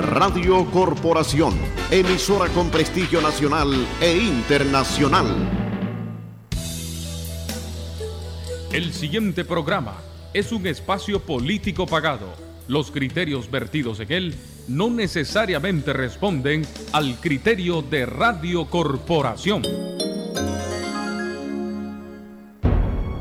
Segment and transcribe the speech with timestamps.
[0.00, 1.54] Radio Corporación,
[1.90, 5.26] emisora con prestigio nacional e internacional.
[8.72, 9.98] El siguiente programa
[10.32, 12.32] es un espacio político pagado.
[12.66, 14.34] Los criterios vertidos en él
[14.68, 19.62] no necesariamente responden al criterio de Radio Corporación.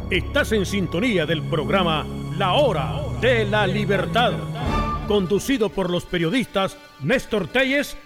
[0.09, 2.05] Estás en sintonía del programa
[2.37, 4.33] La Hora de la Libertad,
[5.09, 7.97] conducido por los periodistas Néstor Telles.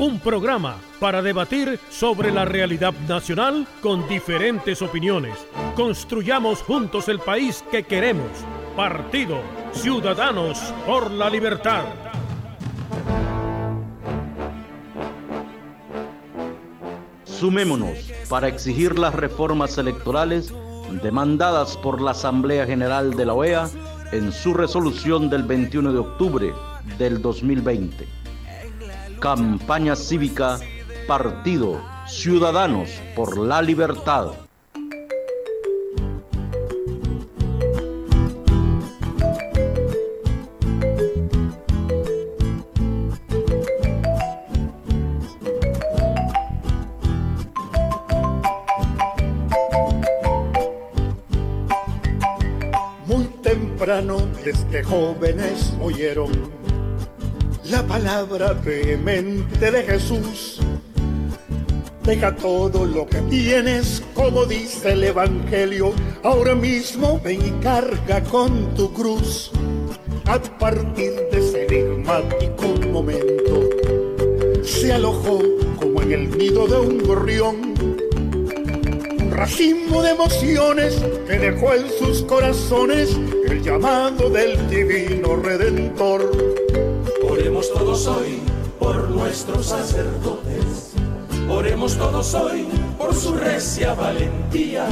[0.00, 5.46] Un programa para debatir sobre la realidad nacional con diferentes opiniones.
[5.76, 8.28] Construyamos juntos el país que queremos.
[8.74, 9.38] Partido
[9.70, 11.84] Ciudadanos por la Libertad.
[17.22, 20.52] Sumémonos para exigir las reformas electorales
[21.00, 23.70] demandadas por la Asamblea General de la OEA
[24.12, 26.54] en su resolución del 21 de octubre
[26.98, 28.06] del 2020.
[29.20, 30.58] Campaña cívica
[31.06, 34.43] Partido Ciudadanos por la Libertad.
[54.54, 56.30] Desde jóvenes oyeron
[57.64, 60.60] la palabra vehemente de Jesús.
[62.04, 65.92] Deja todo lo que tienes, como dice el Evangelio.
[66.22, 69.50] Ahora mismo ven y carga con tu cruz.
[70.26, 73.60] A partir de ese enigmático momento,
[74.62, 75.40] se alojó
[75.76, 77.74] como en el nido de un gorrión
[79.30, 86.30] racimo de emociones que dejó en sus corazones el llamado del divino redentor.
[87.28, 88.40] Oremos todos hoy
[88.78, 90.92] por nuestros sacerdotes,
[91.48, 92.66] oremos todos hoy
[92.98, 94.86] por su recia valentía,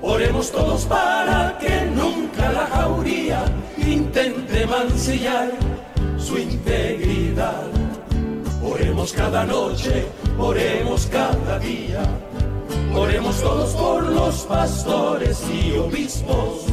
[0.00, 3.44] oremos todos para que nunca la jauría
[3.78, 5.52] intente mancillar
[6.18, 7.66] su integridad.
[8.62, 10.06] Oremos cada noche,
[10.38, 12.02] oremos cada día
[12.94, 16.71] Oremos todos por los pastores y obispos.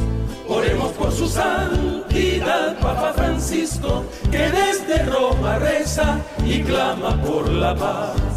[0.52, 8.29] Oremos por su santidad, Papa Francisco, que desde Roma reza y clama por la paz.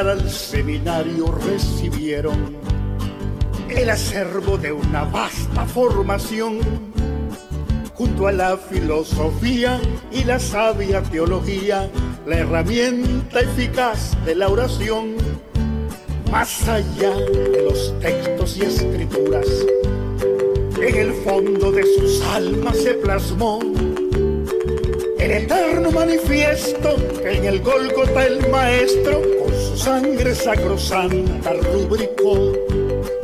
[0.00, 2.54] Al seminario recibieron
[3.70, 6.58] el acervo de una vasta formación
[7.94, 9.80] junto a la filosofía
[10.12, 11.88] y la sabia teología,
[12.26, 15.16] la herramienta eficaz de la oración,
[16.30, 19.46] más allá de los textos y escrituras,
[20.78, 23.60] en el fondo de sus almas se plasmó
[25.18, 29.35] el eterno manifiesto que en el Golgota el maestro
[29.76, 32.52] sangre sacrosanta rubricó.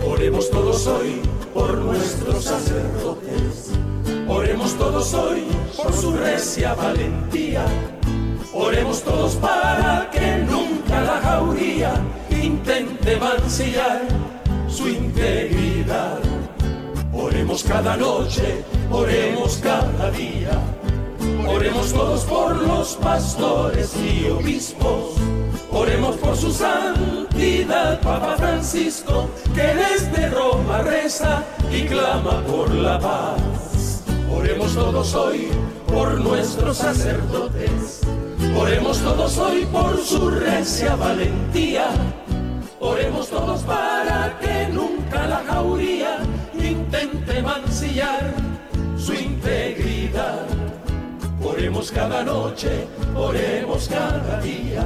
[0.07, 1.21] Oremos todos hoy
[1.55, 3.71] por nuestros sacerdotes,
[4.29, 5.45] oremos todos hoy
[5.77, 7.65] por su recia valentía,
[8.53, 11.95] oremos todos para que nunca la jauría
[12.31, 14.03] intente mancillar
[14.69, 16.19] su integridad.
[17.13, 20.51] Oremos cada noche, oremos cada día,
[21.49, 25.17] oremos todos por los pastores y obispos
[25.75, 34.03] Oremos por su santidad, Papa Francisco, que desde Roma reza y clama por la paz.
[34.31, 35.49] Oremos todos hoy
[35.87, 38.01] por nuestros sacerdotes.
[38.55, 41.89] Oremos todos hoy por su recia valentía.
[42.79, 46.19] Oremos todos para que nunca la jauría
[46.53, 48.35] intente mancillar
[48.99, 49.92] su integridad.
[51.53, 54.85] Oremos cada noche, oremos cada día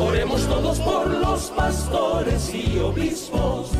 [0.00, 3.70] Oremos todos por los pastores y obispos.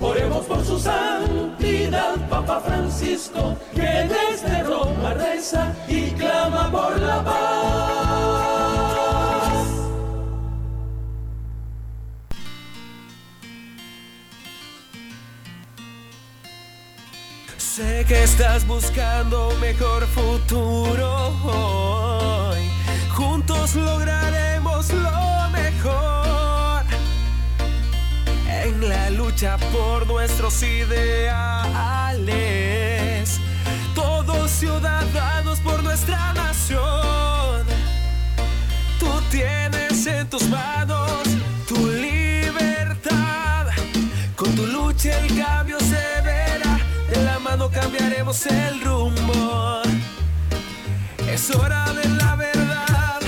[0.00, 7.93] Oremos por su santidad, Papa Francisco, que desde Roma reza y clama por la paz.
[17.74, 22.70] Sé que estás buscando un mejor futuro hoy.
[23.10, 26.84] Juntos lograremos lo mejor.
[28.46, 31.00] En la lucha por nuestros ideales.
[33.92, 37.66] Todos ciudadanos por nuestra nación.
[39.00, 41.24] Tú tienes en tus manos
[41.66, 43.66] tu libertad.
[44.36, 45.80] Con tu lucha el cambio
[48.82, 49.82] rumbo.
[51.30, 53.20] Es hora de la verdad.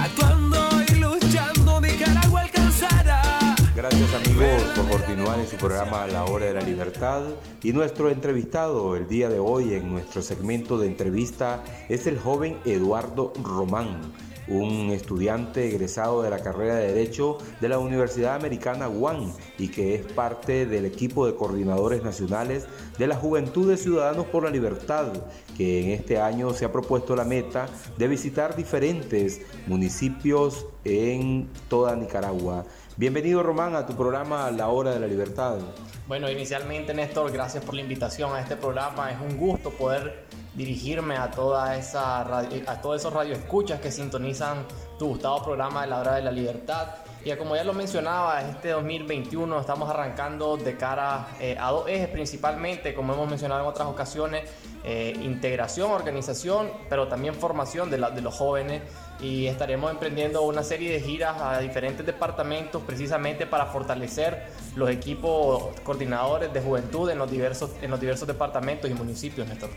[0.00, 0.58] Actuando
[0.88, 3.54] y luchando, Nicaragua alcanzará.
[3.74, 7.22] Gracias amigos por continuar en su programa La Hora de la Libertad.
[7.62, 12.58] Y nuestro entrevistado el día de hoy en nuestro segmento de entrevista es el joven
[12.64, 14.12] Eduardo Román
[14.48, 19.94] un estudiante egresado de la carrera de Derecho de la Universidad Americana UAN y que
[19.94, 22.66] es parte del equipo de coordinadores nacionales
[22.98, 25.12] de la Juventud de Ciudadanos por la Libertad,
[25.56, 31.94] que en este año se ha propuesto la meta de visitar diferentes municipios en toda
[31.96, 32.64] Nicaragua.
[32.96, 35.58] Bienvenido Román a tu programa La Hora de la Libertad.
[36.06, 39.10] Bueno, inicialmente Néstor, gracias por la invitación a este programa.
[39.12, 44.66] Es un gusto poder dirigirme a, toda esa a todos esos radioescuchas que sintonizan
[44.98, 46.88] tu gustado programa de la hora de la libertad.
[47.24, 52.08] Y como ya lo mencionaba, este 2021 estamos arrancando de cara eh, a dos ejes
[52.08, 54.50] principalmente, como hemos mencionado en otras ocasiones,
[54.84, 58.82] eh, integración, organización, pero también formación de, de los jóvenes
[59.20, 65.66] y estaremos emprendiendo una serie de giras a diferentes departamentos precisamente para fortalecer los equipos
[65.84, 69.70] coordinadores de juventud en los diversos, en los diversos departamentos y municipios, Néstor.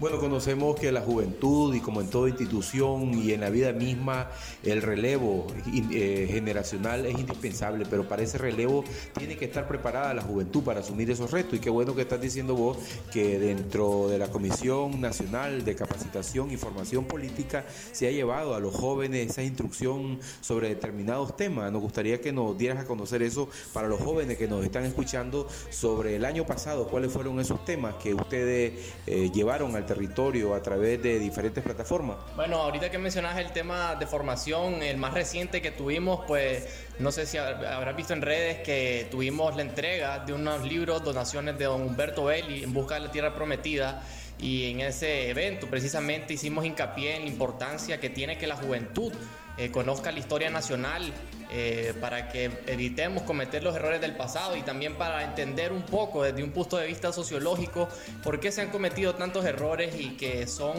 [0.00, 4.30] Bueno, conocemos que la juventud y como en toda institución y en la vida misma,
[4.62, 5.46] el relevo
[5.92, 8.82] eh, generacional es indispensable, pero para ese relevo
[9.18, 11.52] tiene que estar preparada la juventud para asumir esos retos.
[11.52, 12.78] Y qué bueno que estás diciendo vos
[13.12, 18.60] que dentro de la Comisión Nacional de Capacitación y Formación Política se ha llevado a
[18.60, 21.70] los jóvenes esa instrucción sobre determinados temas.
[21.70, 25.46] Nos gustaría que nos dieras a conocer eso para los jóvenes que nos están escuchando
[25.68, 30.62] sobre el año pasado, cuáles fueron esos temas que ustedes eh, llevaron al territorio a
[30.62, 32.16] través de diferentes plataformas?
[32.36, 36.64] Bueno, ahorita que mencionas el tema de formación, el más reciente que tuvimos, pues
[37.00, 41.58] no sé si habrás visto en redes que tuvimos la entrega de unos libros, donaciones
[41.58, 44.04] de don Humberto Belli en busca de la tierra prometida.
[44.38, 49.12] Y en ese evento precisamente hicimos hincapié en la importancia que tiene que la juventud
[49.58, 51.12] eh, conozca la historia nacional
[51.52, 56.22] eh, para que evitemos cometer los errores del pasado y también para entender un poco
[56.22, 57.88] desde un punto de vista sociológico
[58.22, 60.76] por qué se han cometido tantos errores y que son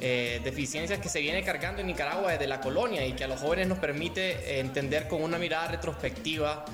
[0.00, 3.40] eh, deficiencias que se viene cargando en Nicaragua desde la colonia y que a los
[3.40, 6.64] jóvenes nos permite entender con una mirada retrospectiva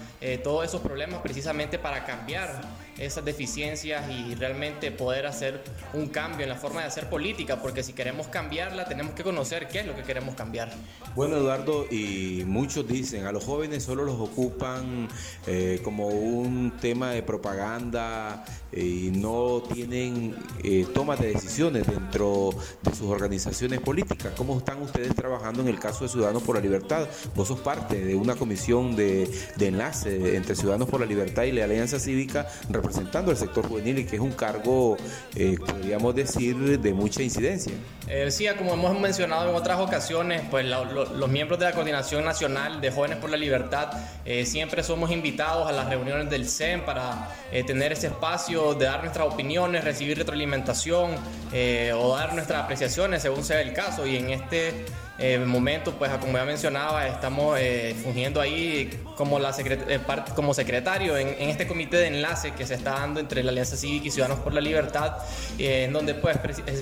[0.44, 2.60] todos esos problemas precisamente para cambiar
[2.98, 5.62] esas deficiencias y realmente poder hacer
[5.94, 9.68] un cambio en la forma de hacer política, porque si queremos cambiarla tenemos que conocer
[9.68, 10.70] qué es lo que queremos cambiar.
[11.14, 15.08] Bueno, Eduardo, y muchos dicen, a los jóvenes solo los ocupan
[15.46, 22.50] eh, como un tema de propaganda eh, y no tienen eh, toma de decisiones dentro
[22.82, 24.32] de sus organizaciones políticas.
[24.36, 27.08] ¿Cómo están ustedes trabajando en el caso de Ciudadanos por la Libertad?
[27.34, 31.52] Vos sos parte de una comisión de, de enlace entre Ciudadanos por la Libertad y
[31.52, 32.48] la Alianza Cívica
[32.82, 34.96] representando al sector juvenil y que es un cargo,
[35.67, 37.73] podríamos decir, de mucha incidencia.
[38.29, 42.90] sí, como hemos mencionado en otras ocasiones, pues los miembros de la Coordinación Nacional de
[42.90, 43.93] Jóvenes por la Libertad
[44.25, 48.87] eh, siempre somos invitados a las reuniones del CEN para eh, tener ese espacio de
[48.87, 51.12] dar nuestras opiniones, recibir retroalimentación
[51.52, 54.06] eh, o dar nuestras apreciaciones según sea el caso.
[54.06, 54.85] Y en este
[55.47, 57.59] momento, pues como ya mencionaba, estamos
[58.02, 59.54] fungiendo ahí como, la
[60.35, 63.76] como secretario en, en, este comité de enlace que se está dando entre la Alianza
[63.76, 65.19] Cívica y Ciudadanos por la Libertad,
[65.59, 66.38] en donde pues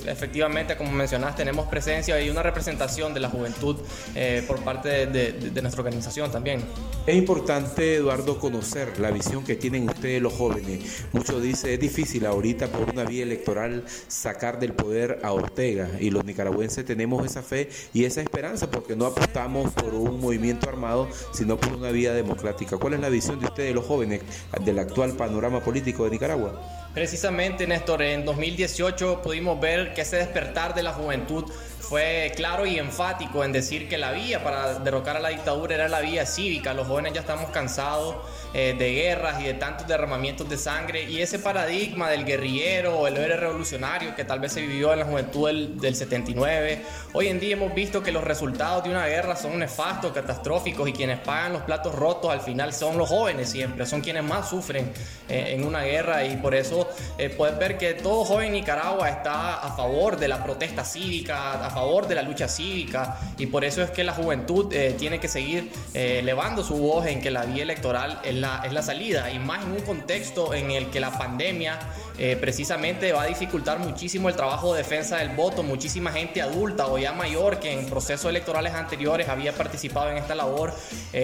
[0.07, 3.77] efectivamente, como mencionaste, tenemos presencia y una representación de la juventud
[4.15, 6.61] eh, por parte de, nuestra organización también.
[7.07, 11.05] Es importante, Eduardo, conocer la visión que tienen ustedes los jóvenes.
[11.13, 16.11] Muchos dicen, es difícil ahorita por una vía electoral sacar del poder a Ortega y
[16.11, 21.09] los nicaragüenses tenemos esa fe y esa esperanza porque no apostamos por un movimiento armado,
[21.33, 22.77] sino por una vía democrática.
[22.77, 24.23] ¿Cuál es la visión de ustedes los jóvenes
[24.61, 26.63] del actual panorama político de Nicaragua?
[26.95, 31.45] Precisamente, Néstor, en 2018 pudimos ver que ese despertar de la juventud
[31.81, 35.89] fue claro y enfático en decir que la vía para derrocar a la dictadura era
[35.89, 36.73] la vía cívica.
[36.73, 38.15] Los jóvenes ya estamos cansados
[38.55, 43.07] eh, de guerras y de tantos derramamientos de sangre y ese paradigma del guerrillero o
[43.07, 46.83] el héroe revolucionario que tal vez se vivió en la juventud del, 79.
[47.13, 50.93] Hoy en día hemos visto que los resultados de una guerra son nefastos, catastróficos y
[50.93, 54.93] quienes pagan los platos rotos al final son los jóvenes siempre, son quienes más sufren
[55.29, 56.89] eh, en una guerra y por eso
[57.19, 61.71] eh, puedes ver que todo joven Nicaragua está a favor de la protesta cívica, a
[61.71, 65.29] favor de la lucha cívica y por eso es que la juventud eh, tiene que
[65.29, 69.31] seguir eh, elevando su voz en que la vía electoral es la, es la salida
[69.31, 71.79] y más en un contexto en el que la pandemia
[72.21, 75.63] eh, precisamente va a dificultar muchísimo el trabajo de defensa del voto.
[75.65, 80.35] Muchísima gente adulta o ya mayor que en procesos electorales anteriores había participado en esta
[80.35, 80.73] labor,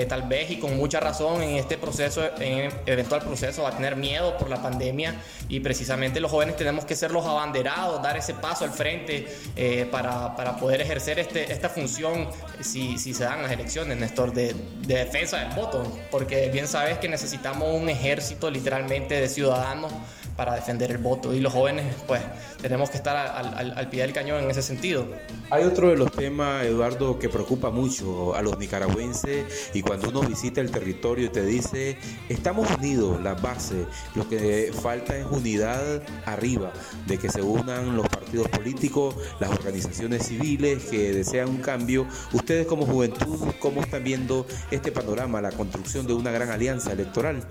[0.08, 3.96] tal vez y con mucha razón en este proceso, en eventual proceso, va a tener
[3.96, 5.14] miedo por la pandemia
[5.48, 9.86] y precisamente los jóvenes tenemos que ser los abanderados, dar ese paso al frente eh,
[9.90, 12.28] para, para, poder ejercer este, esta función
[12.60, 14.54] si, si, se dan las elecciones, Néstor, de,
[14.86, 19.92] de, defensa del voto, porque bien sabes que necesitamos un ejército literalmente de ciudadanos
[20.36, 22.20] para defender el voto y los jóvenes pues
[22.60, 25.06] tenemos que estar al, al, pie del cañón en ese sentido.
[25.50, 30.20] Hay otro de los temas, Eduardo, que preocupa mucho a los nicaragüenses y cuando uno
[30.22, 31.96] visita el territorio te dice,
[32.28, 36.72] estamos unidos, la base, lo que falta es unidad arriba,
[37.06, 42.06] de que se unan los partidos políticos, las organizaciones civiles que desean un cambio.
[42.32, 47.42] Ustedes como juventud, ¿cómo están viendo este panorama, la construcción de una gran alianza electoral?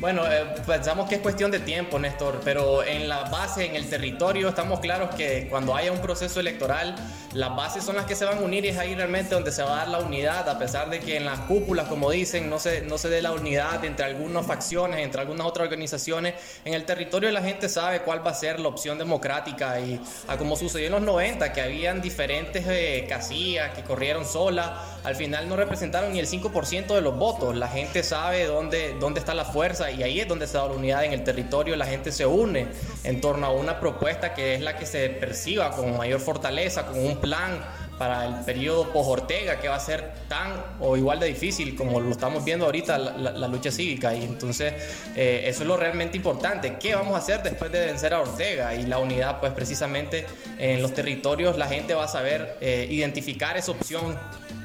[0.00, 3.90] Bueno, eh, pensamos que es cuestión de tiempo, Néstor, pero en la base, en el
[3.90, 6.94] territorio, estamos claros que cuando haya un proceso electoral,
[7.34, 9.60] las bases son las que se van a unir y es ahí realmente donde se
[9.64, 12.60] va a dar la unidad, a pesar de que en las cúpulas, como dicen, no
[12.60, 16.34] se, no se dé la unidad entre algunas facciones, entre algunas otras organizaciones.
[16.64, 20.36] En el territorio la gente sabe cuál va a ser la opción democrática y a
[20.38, 24.70] como sucedió en los 90, que habían diferentes eh, casillas que corrieron solas,
[25.02, 27.56] al final no representaron ni el 5% de los votos.
[27.56, 30.74] La gente sabe dónde, dónde está la fuerza y ahí es donde se da la
[30.74, 32.66] unidad en el territorio, la gente se une
[33.04, 36.98] en torno a una propuesta que es la que se perciba con mayor fortaleza, con
[36.98, 37.60] un plan
[37.98, 42.10] para el periodo post-Ortega, que va a ser tan o igual de difícil como lo
[42.10, 44.14] estamos viendo ahorita la, lucha cívica.
[44.14, 44.72] Y entonces
[45.16, 46.76] eh, eso es lo realmente importante.
[46.78, 48.74] ¿Qué vamos a hacer después de vencer a Ortega?
[48.74, 50.26] Y la unidad, pues precisamente
[50.58, 54.16] en los territorios la gente va a saber eh, identificar esa opción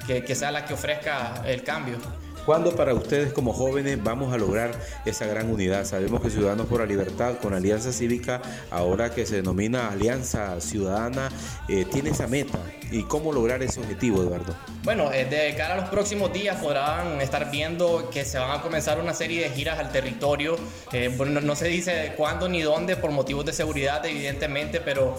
[0.05, 1.97] que, que sea la que ofrezca el cambio.
[2.45, 4.71] ¿Cuándo para ustedes como jóvenes vamos a lograr
[5.05, 5.85] esa gran unidad?
[5.85, 11.29] Sabemos que Ciudadanos por la Libertad con Alianza Cívica, ahora que se denomina Alianza Ciudadana,
[11.69, 12.59] eh, tiene esa meta.
[12.91, 14.53] ¿Y cómo lograr ese objetivo, Eduardo?
[14.83, 18.61] Bueno, eh, de cara a los próximos días podrán estar viendo que se van a
[18.61, 20.57] comenzar una serie de giras al territorio.
[20.91, 25.17] Eh, bueno, no se dice cuándo ni dónde por motivos de seguridad, evidentemente, pero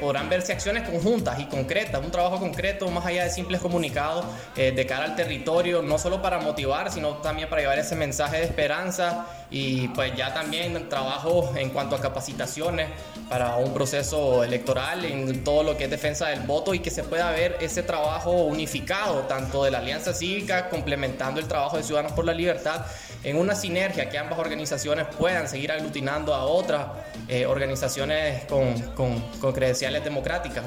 [0.00, 4.86] podrán verse acciones conjuntas y concretas, un trabajo concreto más allá de simples comunicados de
[4.86, 6.53] cara al territorio, no solo para motivar,
[6.90, 11.96] sino también para llevar ese mensaje de esperanza y pues ya también trabajo en cuanto
[11.96, 12.88] a capacitaciones
[13.28, 17.02] para un proceso electoral en todo lo que es defensa del voto y que se
[17.04, 22.12] pueda ver ese trabajo unificado tanto de la Alianza Cívica complementando el trabajo de Ciudadanos
[22.12, 22.84] por la Libertad
[23.22, 26.86] en una sinergia que ambas organizaciones puedan seguir aglutinando a otras
[27.28, 30.64] eh, organizaciones con, con, con credenciales democráticas.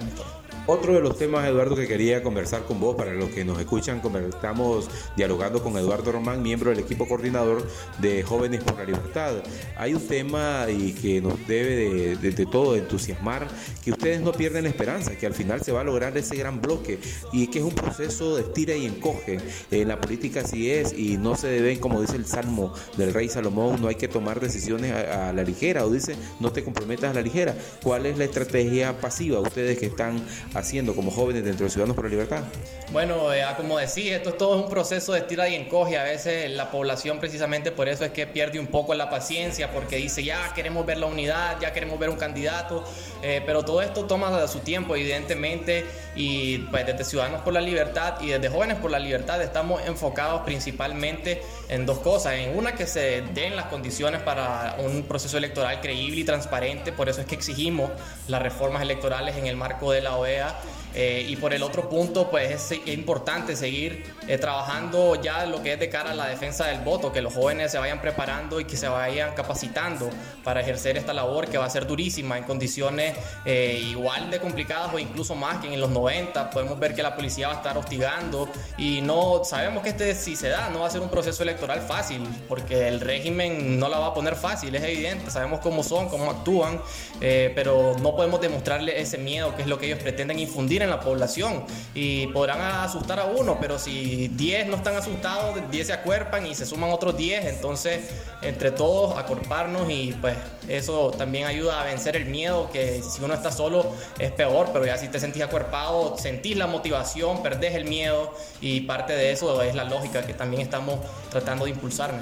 [0.70, 4.02] Otro de los temas, Eduardo, que quería conversar con vos, para los que nos escuchan,
[4.30, 7.66] estamos dialogando con Eduardo Román, miembro del equipo coordinador
[8.00, 9.36] de Jóvenes por la Libertad.
[9.78, 13.48] Hay un tema y que nos debe de, todo entusiasmar,
[13.82, 16.62] que ustedes no pierden la esperanza, que al final se va a lograr ese gran
[16.62, 17.00] bloque
[17.32, 19.40] y que es un proceso de estira y encoge.
[19.72, 23.30] En la política así es y no se deben, como dice el salmo del rey
[23.30, 27.14] Salomón, no hay que tomar decisiones a la ligera o dice no te comprometas a
[27.14, 27.56] la ligera.
[27.82, 29.40] ¿Cuál es la estrategia pasiva?
[29.40, 30.22] Ustedes que están
[30.58, 32.44] haciendo como jóvenes dentro de Ciudadanos por la Libertad?
[32.92, 35.98] Bueno, eh, como decía, esto es todo un proceso de estira y encoge.
[35.98, 39.98] A veces la población precisamente por eso es que pierde un poco la paciencia, porque
[39.98, 42.84] dice, ya queremos ver la unidad, ya queremos ver un candidato,
[43.22, 45.86] eh, pero todo esto toma su tiempo, evidentemente,
[46.16, 50.42] y pues desde Ciudadanos por la Libertad y desde Jóvenes por la Libertad estamos enfocados
[50.42, 52.34] principalmente en dos cosas.
[52.34, 57.10] En una, que se den las condiciones para un proceso electoral creíble y transparente, por
[57.10, 57.92] eso es que exigimos
[58.28, 60.77] las reformas electorales en el marco de la OEA yeah.
[60.94, 65.74] Eh, y por el otro punto, pues es, importante seguir eh, trabajando ya lo que
[65.74, 68.66] es de cara a la defensa del voto, que los jóvenes se vayan preparando y
[68.66, 70.10] que se vayan capacitando
[70.44, 73.16] para ejercer esta labor que va a ser durísima en condiciones
[73.46, 76.50] eh, igual de complicadas o incluso más que en los 90.
[76.50, 80.36] Podemos ver que la policía va a estar hostigando y no sabemos que este si
[80.36, 84.00] se da no va a ser un proceso electoral fácil porque el régimen no la
[84.00, 85.30] va a poner fácil, es evidente.
[85.30, 86.82] Sabemos cómo son, cómo actúan,
[87.20, 91.00] pero no podemos demostrarle ese miedo que es lo que ellos pretenden infundir en la
[91.00, 96.46] población y podrán asustar a uno, pero si 10 no están asustados, 10 se acuerpan
[96.46, 98.10] y se suman otros 10, entonces
[98.42, 100.36] entre todos acorparnos y pues
[100.68, 104.86] eso también ayuda a vencer el miedo, que si uno está solo es peor, pero
[104.86, 109.62] ya si te sentís acuerpado, sentís la motivación, perdés el miedo y parte de eso
[109.62, 112.14] es la lógica que también estamos tratando de impulsar.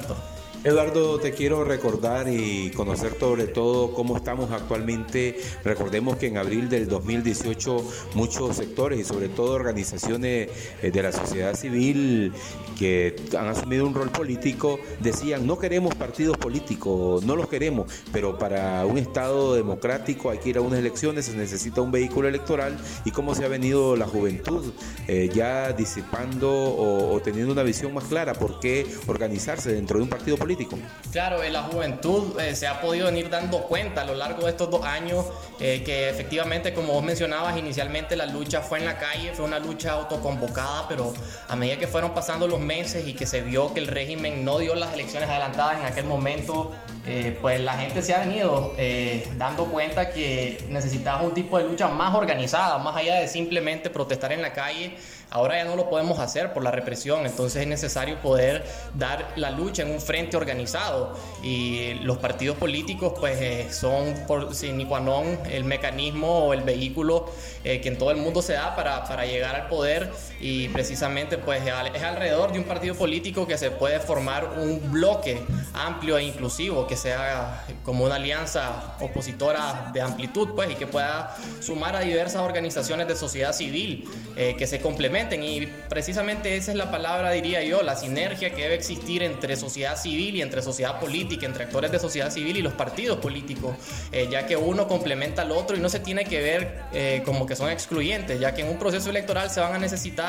[0.66, 5.38] Eduardo, te quiero recordar y conocer sobre todo cómo estamos actualmente.
[5.64, 10.50] Recordemos que en abril del 2018 muchos sectores y sobre todo organizaciones
[10.82, 12.34] eh, de la sociedad civil
[12.80, 18.40] que han asumido un rol político decían no queremos partidos políticos, no los queremos, pero
[18.40, 22.76] para un Estado democrático hay que ir a unas elecciones, se necesita un vehículo electoral
[23.06, 24.74] y cómo se ha venido la juventud
[25.08, 30.10] eh, ya disipando o, teniendo una visión más clara por qué organizarse dentro de un
[30.10, 30.55] partido político.
[31.12, 34.52] Claro, en la juventud eh, se ha podido venir dando cuenta a lo largo de
[34.52, 35.26] estos dos años
[35.60, 39.60] eh, que efectivamente, como vos mencionabas, inicialmente la lucha fue en la calle, fue una
[39.60, 41.14] lucha autoconvocada, pero
[41.48, 44.60] a medida que fueron pasando los meses y que se vio que el régimen no
[44.60, 46.72] dio las elecciones adelantadas en aquel momento,
[47.06, 48.74] eh, pues la gente se ha venido
[49.38, 54.32] dando cuenta que necesitaba un tipo de lucha más organizada, más allá de simplemente protestar
[54.32, 54.98] en la calle
[55.32, 58.64] Ahora ya no lo podemos hacer por la represión, entonces es necesario poder
[58.94, 61.18] dar la lucha en un frente organizado.
[61.44, 66.62] Y los partidos políticos pues eh, son por sin qua non el mecanismo o el
[66.62, 67.26] vehículo
[67.64, 71.38] eh, que en todo el mundo se da para, para, llegar al poder y precisamente
[71.38, 75.42] pues es alrededor de un partido político que se puede formar un bloque
[75.74, 81.36] amplio e inclusivo que sea como una alianza opositora de amplitud pues y que pueda
[81.60, 85.44] sumar a diversas organizaciones de sociedad civil eh, que se complementen.
[85.44, 89.98] Y precisamente esa es la palabra, diría yo, la sinergia que debe existir entre sociedad
[89.98, 93.76] civil y entre sociedad política, entre actores de sociedad civil y los partidos políticos,
[94.12, 97.46] eh, ya que uno complementa al otro y no se tiene que ver eh, como
[97.46, 100.25] que son excluyentes, ya que en un proceso electoral se van a necesitar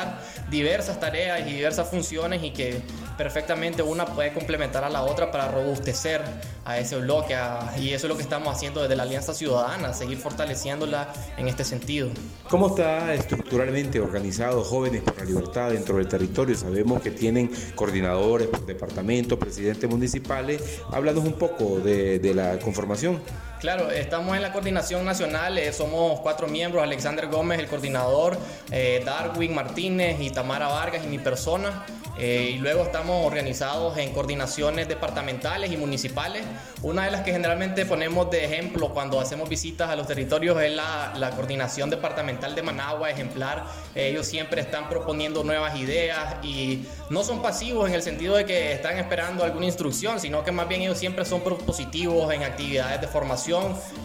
[0.49, 2.81] diversas tareas y diversas funciones y que
[3.17, 6.21] perfectamente una puede complementar a la otra para robustecer
[6.65, 7.35] a ese bloque
[7.79, 11.63] y eso es lo que estamos haciendo desde la Alianza Ciudadana, seguir fortaleciéndola en este
[11.63, 12.09] sentido.
[12.49, 16.55] ¿Cómo está estructuralmente organizado Jóvenes por la Libertad dentro del territorio?
[16.55, 20.81] Sabemos que tienen coordinadores por departamento, presidentes municipales.
[20.91, 23.21] Háblanos un poco de, de la conformación.
[23.59, 28.37] Claro, estamos en la coordinación nacional, eh, somos cuatro miembros, Alexander Gómez, el coordinador,
[28.69, 31.83] eh, Darwin Martínez y Tamara Vargas y mi persona.
[32.19, 36.43] Eh, y luego estamos organizados en coordinaciones departamentales y municipales.
[36.81, 40.71] Una de las que generalmente ponemos de ejemplo cuando hacemos visitas a los territorios es
[40.71, 43.65] la, la coordinación departamental de Managua, ejemplar.
[43.93, 48.73] ellos siempre están proponiendo nuevas ideas y no son pasivos en el sentido de que
[48.73, 53.07] están esperando alguna instrucción, sino que más bien ellos siempre son propositivos en actividades de
[53.07, 53.46] formación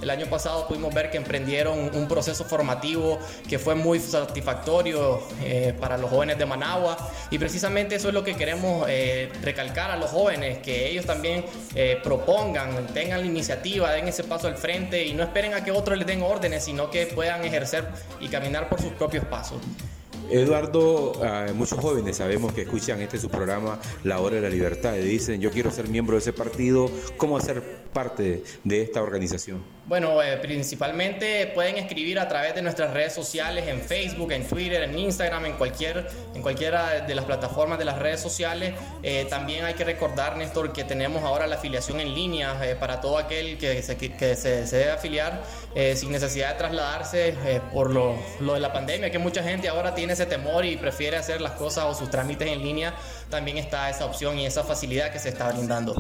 [0.01, 5.75] el año pasado pudimos ver que emprendieron un proceso formativo que fue muy satisfactorio eh,
[5.81, 6.97] para los jóvenes de Managua
[7.31, 11.45] y precisamente eso es lo que queremos eh, recalcar a los jóvenes, que ellos también
[11.75, 15.73] eh, propongan, tengan la iniciativa, den ese paso al frente y no esperen a que
[15.73, 17.89] otros les den órdenes, sino que puedan ejercer
[18.21, 19.59] y caminar por sus propios pasos.
[20.31, 21.13] Eduardo,
[21.55, 25.41] muchos jóvenes sabemos que escuchan este su programa La Hora de la Libertad y dicen
[25.41, 29.63] yo quiero ser miembro de ese partido, ¿cómo hacer parte de esta organización?
[29.85, 34.85] Bueno, eh, principalmente pueden escribir a través de nuestras redes sociales, en Facebook, en Twitter,
[34.85, 38.75] en Instagram, en, cualquier, en cualquiera de las plataformas de las redes sociales.
[39.03, 43.01] Eh, también hay que recordar, Néstor, que tenemos ahora la afiliación en línea eh, para
[43.01, 45.43] todo aquel que se, que se desee afiliar
[45.97, 47.35] sin necesidad de trasladarse
[47.73, 51.17] por lo, lo de la pandemia, que mucha gente ahora tiene ese temor y prefiere
[51.17, 52.95] hacer las cosas o sus trámites en línea.
[53.31, 55.97] También está esa opción y esa facilidad que se está brindando.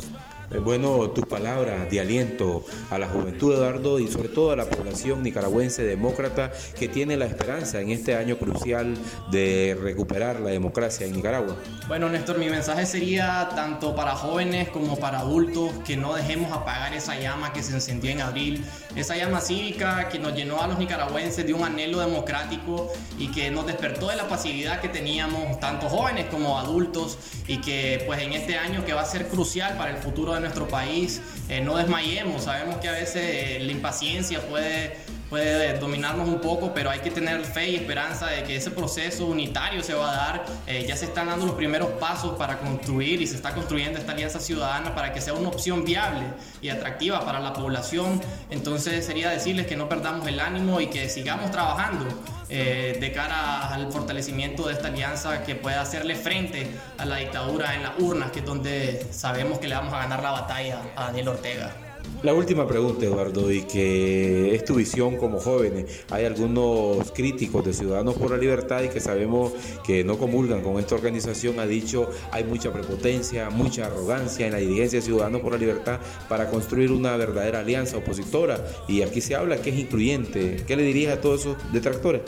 [0.60, 5.22] Bueno, tus palabras de aliento a la juventud, Eduardo, y sobre todo a la población
[5.22, 8.94] nicaragüense demócrata que tiene la esperanza en este año crucial
[9.30, 11.56] de recuperar la democracia en Nicaragua.
[11.88, 16.92] Bueno, Néstor, mi mensaje sería tanto para jóvenes como para adultos que no dejemos apagar
[16.92, 20.78] esa llama que se encendió en abril, esa llama cívica que nos llenó a los
[20.78, 25.88] nicaragüenses de un anhelo democrático y que nos despertó de la pasividad que teníamos tanto
[25.88, 29.90] jóvenes como adultos y que pues en este año que va a ser crucial para
[29.90, 32.44] el futuro de nuestro país, eh, no desmayemos.
[32.44, 34.96] Sabemos que a veces eh, la impaciencia puede
[35.32, 39.24] puede dominarnos un poco, pero hay que tener fe y esperanza de que ese proceso
[39.24, 40.44] unitario se va a dar.
[40.66, 44.12] Eh, ya se están dando los primeros pasos para construir y se está construyendo esta
[44.12, 46.26] alianza ciudadana para que sea una opción viable
[46.60, 48.20] y atractiva para la población.
[48.50, 52.04] Entonces sería decirles que no perdamos el ánimo y que sigamos trabajando
[52.50, 57.74] eh, de cara al fortalecimiento de esta alianza que pueda hacerle frente a la dictadura
[57.74, 61.04] en las urnas, que es donde sabemos que le vamos a ganar la batalla a
[61.04, 61.81] Daniel Ortega.
[62.22, 66.04] La última pregunta, Eduardo, y que es tu visión como jóvenes.
[66.10, 69.52] Hay algunos críticos de Ciudadanos por la Libertad y que sabemos
[69.84, 71.58] que no comulgan con esta organización.
[71.58, 75.98] Ha dicho hay mucha prepotencia, mucha arrogancia en la dirigencia de Ciudadanos por la Libertad
[76.28, 78.64] para construir una verdadera alianza opositora.
[78.86, 80.62] Y aquí se habla que es incluyente.
[80.64, 82.22] ¿Qué le dirías a todos esos detractores?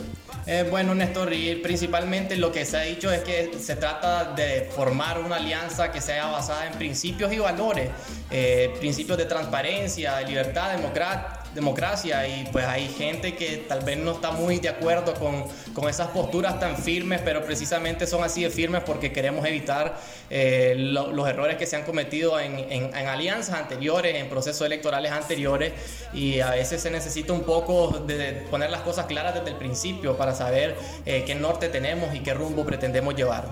[0.46, 1.30] Eh, bueno, Néstor,
[1.62, 6.02] principalmente lo que se ha dicho es que se trata de formar una alianza que
[6.02, 7.88] sea basada en principios y valores,
[8.30, 13.96] eh, principios de transparencia, de libertad, democracia democracia y pues hay gente que tal vez
[13.96, 18.42] no está muy de acuerdo con, con esas posturas tan firmes, pero precisamente son así
[18.42, 19.98] de firmes porque queremos evitar
[20.30, 25.72] eh, los errores que se han cometido en, en, alianzas anteriores, en procesos electorales anteriores
[26.12, 30.16] y a veces se necesita un poco de poner las cosas claras desde el principio
[30.16, 33.44] para saber eh, qué norte tenemos y qué rumbo pretendemos llevar.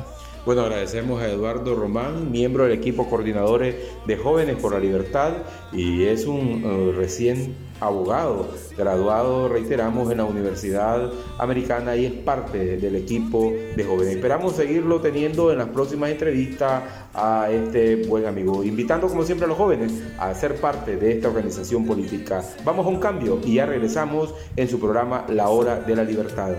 [0.44, 3.76] Bueno, agradecemos a Eduardo Román, miembro del equipo coordinadores
[4.08, 5.34] de Jóvenes por la Libertad
[5.72, 12.76] y es un uh, recién abogado, graduado, reiteramos, en la Universidad Americana y es parte
[12.76, 14.16] del equipo de jóvenes.
[14.16, 16.82] Esperamos seguirlo teniendo en las próximas entrevistas
[17.14, 21.28] a este buen amigo, invitando como siempre a los jóvenes a ser parte de esta
[21.28, 22.42] organización política.
[22.64, 26.54] Vamos a un cambio y ya regresamos en su programa La Hora de la Libertad.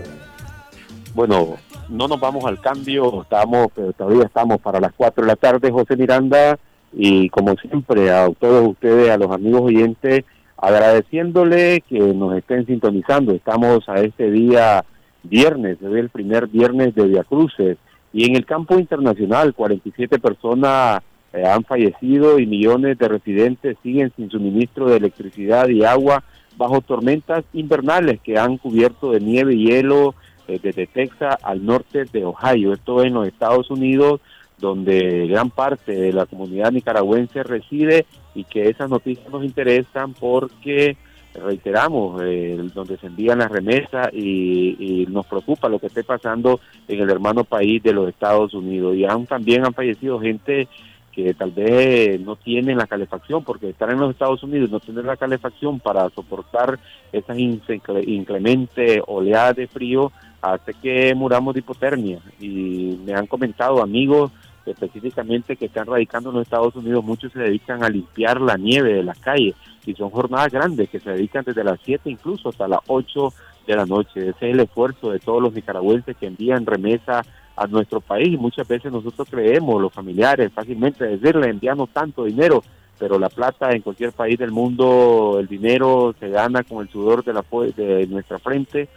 [1.14, 1.54] Bueno,
[1.88, 5.70] no nos vamos al cambio, estamos, pero todavía estamos para las 4 de la tarde,
[5.70, 6.58] José Miranda,
[6.92, 10.24] y como siempre a todos ustedes, a los amigos oyentes,
[10.56, 13.32] agradeciéndole que nos estén sintonizando.
[13.32, 14.84] Estamos a este día
[15.22, 17.78] viernes, es el primer viernes de Via Cruces,
[18.12, 21.00] y en el campo internacional 47 personas
[21.32, 26.24] eh, han fallecido y millones de residentes siguen sin suministro de electricidad y agua
[26.56, 30.14] bajo tormentas invernales que han cubierto de nieve y hielo eh,
[30.46, 32.72] desde Texas al norte de Ohio.
[32.72, 34.20] Esto en los Estados Unidos,
[34.58, 40.96] donde gran parte de la comunidad nicaragüense reside y que esas noticias nos interesan porque
[41.34, 47.00] reiteramos, eh, donde se envían las remesas y, nos preocupa lo que esté pasando en
[47.00, 48.96] el hermano país de los Estados Unidos.
[48.96, 50.66] Y aún también han fallecido gente
[51.12, 55.04] que tal vez no tienen la calefacción, porque estar en los Estados Unidos no tener
[55.04, 56.80] la calefacción para soportar
[57.12, 60.10] esas inclementes oleadas de frío,
[60.52, 62.18] hace que muramos de hipotermia.
[62.40, 64.32] Y me han comentado amigos
[64.66, 68.94] específicamente que están radicando en los Estados Unidos, muchos se dedican a limpiar la nieve
[68.94, 69.54] de las calles
[69.84, 73.32] y son jornadas grandes que se dedican desde las 7 incluso hasta las 8
[73.66, 74.20] de la noche.
[74.20, 77.24] Ese es el esfuerzo de todos los nicaragüenses que envían remesa
[77.56, 82.64] a nuestro país y muchas veces nosotros creemos, los familiares, fácilmente decirle enviamos tanto dinero,
[82.98, 87.22] pero la plata en cualquier país del mundo, el dinero se gana con el sudor
[87.22, 87.44] de, la,
[87.76, 88.88] de nuestra frente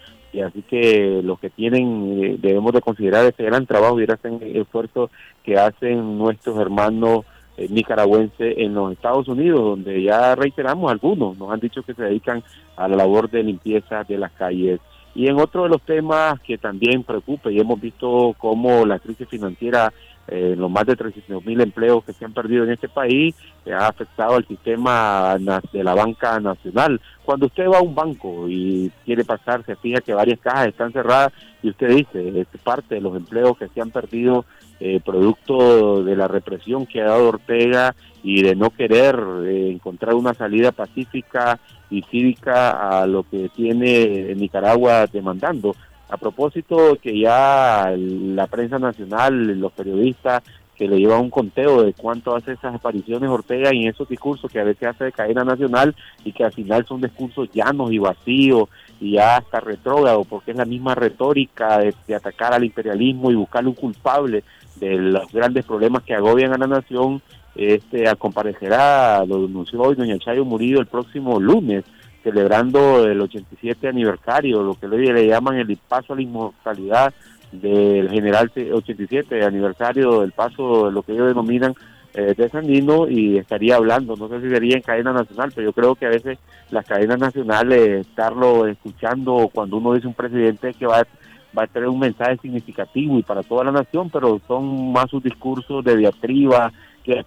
[0.42, 5.10] así que los que tienen eh, debemos de considerar ese gran trabajo y ese esfuerzo
[5.44, 7.26] que hacen nuestros hermanos
[7.58, 12.04] eh, nicaragüenses en los Estados Unidos, donde ya reiteramos algunos, nos han dicho que se
[12.04, 12.44] dedican
[12.76, 14.80] a la labor de limpieza de las calles.
[15.16, 19.28] Y en otro de los temas que también preocupa, y hemos visto cómo la crisis
[19.28, 19.92] financiera
[20.28, 23.34] eh, los más de 300 mil empleos que se han perdido en este país
[23.66, 25.38] eh, ha afectado al sistema
[25.72, 27.00] de la banca nacional.
[27.24, 30.92] Cuando usted va a un banco y quiere pasar, se fija que varias cajas están
[30.92, 31.32] cerradas
[31.64, 34.46] y usted dice, es parte de los empleos que se han perdido
[34.80, 40.14] eh, producto de la represión que ha dado Ortega y de no querer eh, encontrar
[40.14, 41.60] una salida pacífica
[41.90, 45.76] y cívica a lo que tiene Nicaragua demandando.
[46.10, 50.44] A propósito que ya la prensa nacional, los periodistas,
[50.78, 54.60] que le llevan un conteo de cuánto hace esas apariciones Ortega y esos discursos que
[54.60, 58.70] a veces hace de cadena nacional y que al final son discursos llanos y vacíos
[59.00, 63.70] y ya hasta retrógrado porque es la misma retórica de, atacar al imperialismo y buscarle
[63.70, 64.44] un culpable
[64.76, 67.22] de los grandes problemas que agobian a la nación
[67.56, 71.84] este comparecerá, lo denunció hoy doña Chayo Murillo el próximo lunes
[72.28, 77.14] celebrando el 87 aniversario, lo que le llaman el paso a la inmortalidad
[77.54, 81.74] del general 87 aniversario del paso, lo que ellos denominan
[82.14, 85.74] eh, de Sandino y estaría hablando, no sé si sería en cadena nacional, pero yo
[85.74, 86.38] creo que a veces
[86.70, 91.08] las cadenas nacionales, estarlo escuchando cuando uno dice un presidente que va,
[91.58, 95.24] va a tener un mensaje significativo y para toda la nación, pero son más sus
[95.24, 96.74] discursos de diatriba,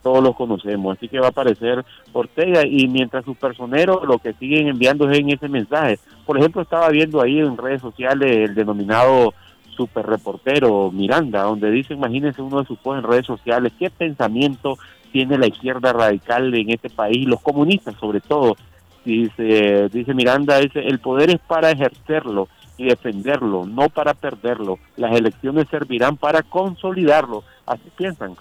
[0.03, 0.97] todos los conocemos.
[0.97, 5.19] Así que va a aparecer Ortega y mientras sus personeros lo que siguen enviando es
[5.19, 5.99] en ese mensaje.
[6.27, 9.35] Por ejemplo, estaba viendo ahí en redes sociales el denominado
[9.77, 14.77] super reportero Miranda, donde dice, imagínense uno de sus posts en redes sociales, qué pensamiento
[15.13, 18.57] tiene la izquierda radical en este país, los comunistas sobre todo.
[19.05, 24.79] Dice, dice Miranda, dice, el poder es para ejercerlo y defenderlo, no para perderlo.
[24.97, 27.43] Las elecciones servirán para consolidarlo.
[27.67, 28.37] Así piensan.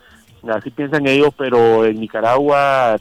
[0.48, 2.98] Así piensan ellos, pero en Nicaragua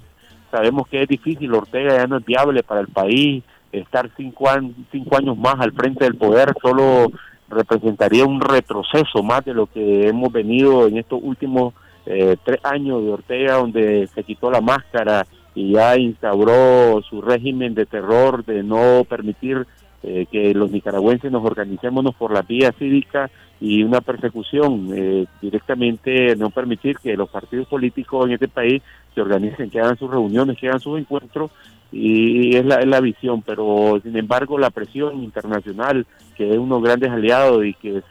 [0.51, 4.49] sabemos que es difícil, Ortega ya no es viable para el país, estar cinco,
[4.91, 7.13] cinco años más al frente del poder solo
[7.49, 11.75] representaría un retroceso más de lo que hemos venido en estos últimos
[12.07, 17.75] eh, tres años de Ortega, donde se quitó la máscara y ya instauró su régimen
[17.75, 19.67] de terror de no permitir
[20.03, 26.37] eh, que los nicaragüenses nos organicémonos por la vía cívica y una persecución eh, directamente,
[26.37, 28.83] no permitir que los partidos políticos en este país
[29.15, 31.51] se organicen, que hagan sus reuniones, que hagan sus encuentros
[31.91, 36.83] y es la, es la visión, pero sin embargo la presión internacional, que es unos
[36.83, 38.03] grandes aliados y que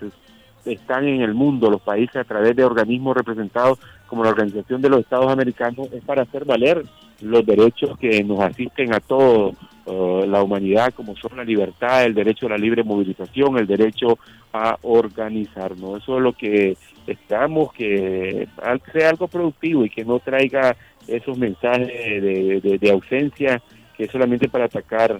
[0.66, 4.90] están en el mundo los países a través de organismos representados como la Organización de
[4.90, 6.84] los Estados Americanos, es para hacer valer
[7.22, 9.52] los derechos que nos asisten a toda
[9.86, 14.20] uh, la humanidad, como son la libertad, el derecho a la libre movilización, el derecho
[14.54, 16.02] a organizarnos.
[16.02, 18.48] Eso es lo que esperamos que
[18.94, 20.76] sea algo productivo y que no traiga
[21.08, 23.62] esos mensajes de, de, ausencia
[23.96, 25.20] que solamente para atacar.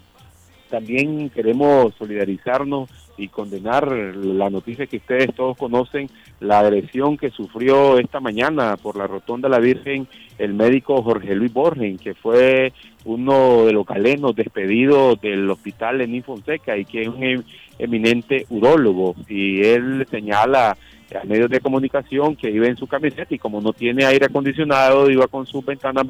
[0.70, 7.98] También queremos solidarizarnos y condenar la noticia que ustedes todos conocen, la agresión que sufrió
[7.98, 12.72] esta mañana por la Rotonda la Virgen el médico Jorge Luis Borgen, que fue
[13.06, 17.44] uno de los calenos despedidos del hospital en Fonseca y que es un em,
[17.80, 19.16] eminente urólogo.
[19.28, 20.78] Y él señala
[21.16, 25.10] a medios de comunicación que iba en su camiseta y como no tiene aire acondicionado
[25.10, 26.06] iba con sus ventanas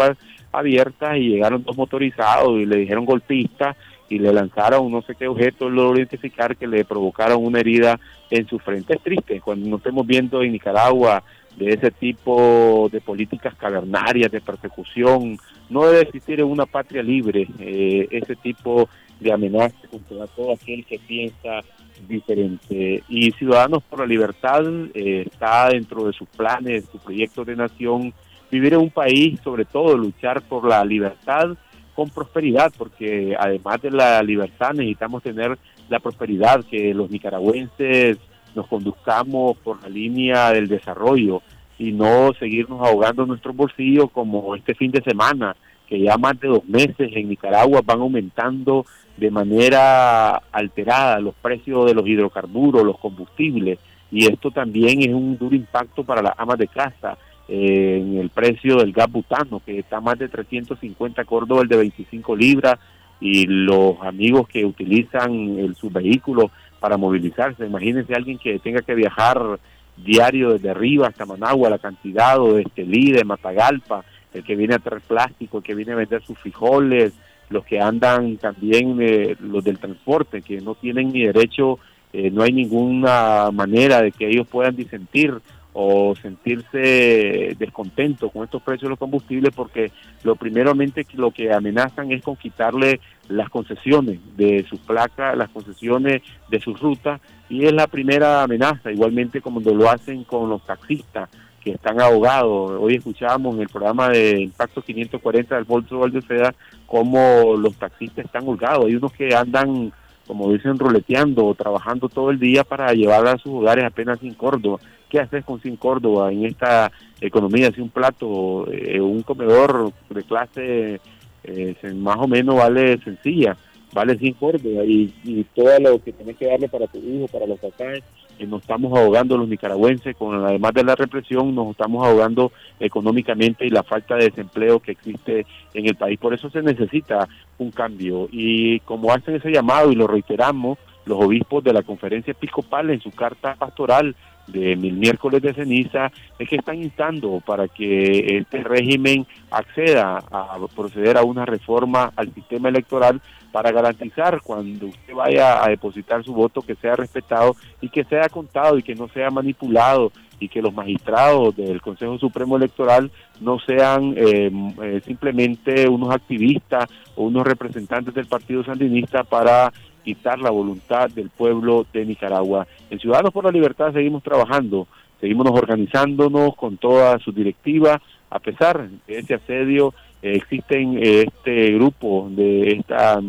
[0.51, 3.75] abiertas y llegaron dos motorizados y le dijeron golpista
[4.09, 8.47] y le lanzaron no sé qué objeto, lo identificar que le provocaron una herida en
[8.47, 8.95] su frente.
[8.95, 11.23] Es triste cuando nos estemos viendo en Nicaragua
[11.57, 15.37] de ese tipo de políticas cavernarias, de persecución.
[15.69, 18.87] No debe existir en una patria libre eh, ese tipo
[19.19, 21.61] de amenazas contra todo aquel que piensa
[22.07, 23.03] diferente.
[23.09, 27.55] Y Ciudadanos por la Libertad eh, está dentro de sus planes, de su proyecto de
[27.55, 28.13] nación,
[28.51, 31.57] vivir en un país, sobre todo luchar por la libertad
[31.97, 35.57] con prosperidad, porque además de la libertad necesitamos tener
[35.89, 38.19] la prosperidad, que los nicaragüenses
[38.53, 41.41] nos conduzcamos por la línea del desarrollo
[41.79, 45.55] y no seguirnos ahogando nuestros bolsillos como este fin de semana,
[45.87, 48.85] que ya más de dos meses en Nicaragua van aumentando
[49.17, 53.79] de manera alterada los precios de los hidrocarburos, los combustibles,
[54.11, 58.29] y esto también es un duro impacto para las amas de casa eh, en el
[58.29, 62.79] precio del gas butano, que está más de 350 córdobas de 25 libras,
[63.19, 68.93] y los amigos que utilizan el, sus vehículos para movilizarse, imagínense alguien que tenga que
[68.93, 69.59] viajar
[69.95, 74.79] diario desde arriba hasta Managua, la cantidad de Estelí, de Matagalpa, el que viene a
[74.79, 77.13] traer plástico, el que viene a vender sus frijoles,
[77.49, 81.79] los que andan también, eh, los del transporte, que no tienen ni derecho,
[82.13, 85.39] eh, no hay ninguna manera de que ellos puedan disentir
[85.79, 89.91] o sentirse descontentos con estos precios de los combustibles porque
[90.23, 96.23] lo primeramente lo que amenazan es con quitarle las concesiones de sus placas, las concesiones
[96.49, 101.29] de sus rutas y es la primera amenaza, igualmente como lo hacen con los taxistas
[101.63, 102.71] que están ahogados.
[102.79, 106.55] Hoy escuchábamos en el programa de Impacto 540 del Bolso Valdefeda
[106.87, 108.85] cómo los taxistas están holgados.
[108.85, 109.93] Hay unos que andan,
[110.25, 114.33] como dicen, ruleteando o trabajando todo el día para llevar a sus hogares apenas sin
[114.33, 114.79] Córdoba.
[115.09, 116.91] ¿Qué haces con sin Córdoba en esta
[117.21, 117.71] economía?
[117.71, 121.01] Si un plato, eh, un comedor de clase
[121.43, 123.55] eh, más o menos vale sencilla,
[123.93, 127.47] vale sin Córdoba y, y todo lo que tienes que darle para tu hijo, para
[127.47, 128.01] los papás
[128.45, 133.69] nos estamos ahogando los nicaragüenses, con además de la represión, nos estamos ahogando económicamente y
[133.69, 136.19] la falta de desempleo que existe en el país.
[136.19, 138.27] Por eso se necesita un cambio.
[138.31, 143.01] Y como hacen ese llamado y lo reiteramos, los obispos de la conferencia episcopal en
[143.01, 144.15] su carta pastoral
[144.47, 150.57] de mil miércoles de ceniza es que están instando para que este régimen acceda a
[150.75, 156.33] proceder a una reforma al sistema electoral para garantizar cuando usted vaya a depositar su
[156.33, 160.61] voto que sea respetado y que sea contado y que no sea manipulado y que
[160.61, 164.51] los magistrados del Consejo Supremo Electoral no sean eh,
[164.83, 169.73] eh, simplemente unos activistas o unos representantes del Partido Sandinista para
[170.07, 172.65] quitar la voluntad del pueblo de Nicaragua.
[172.89, 174.87] En Ciudadanos por la Libertad seguimos trabajando,
[175.19, 177.97] seguimos organizándonos con todas sus directivas,
[178.29, 183.21] a pesar de ese asedio existen eh, este grupo de estas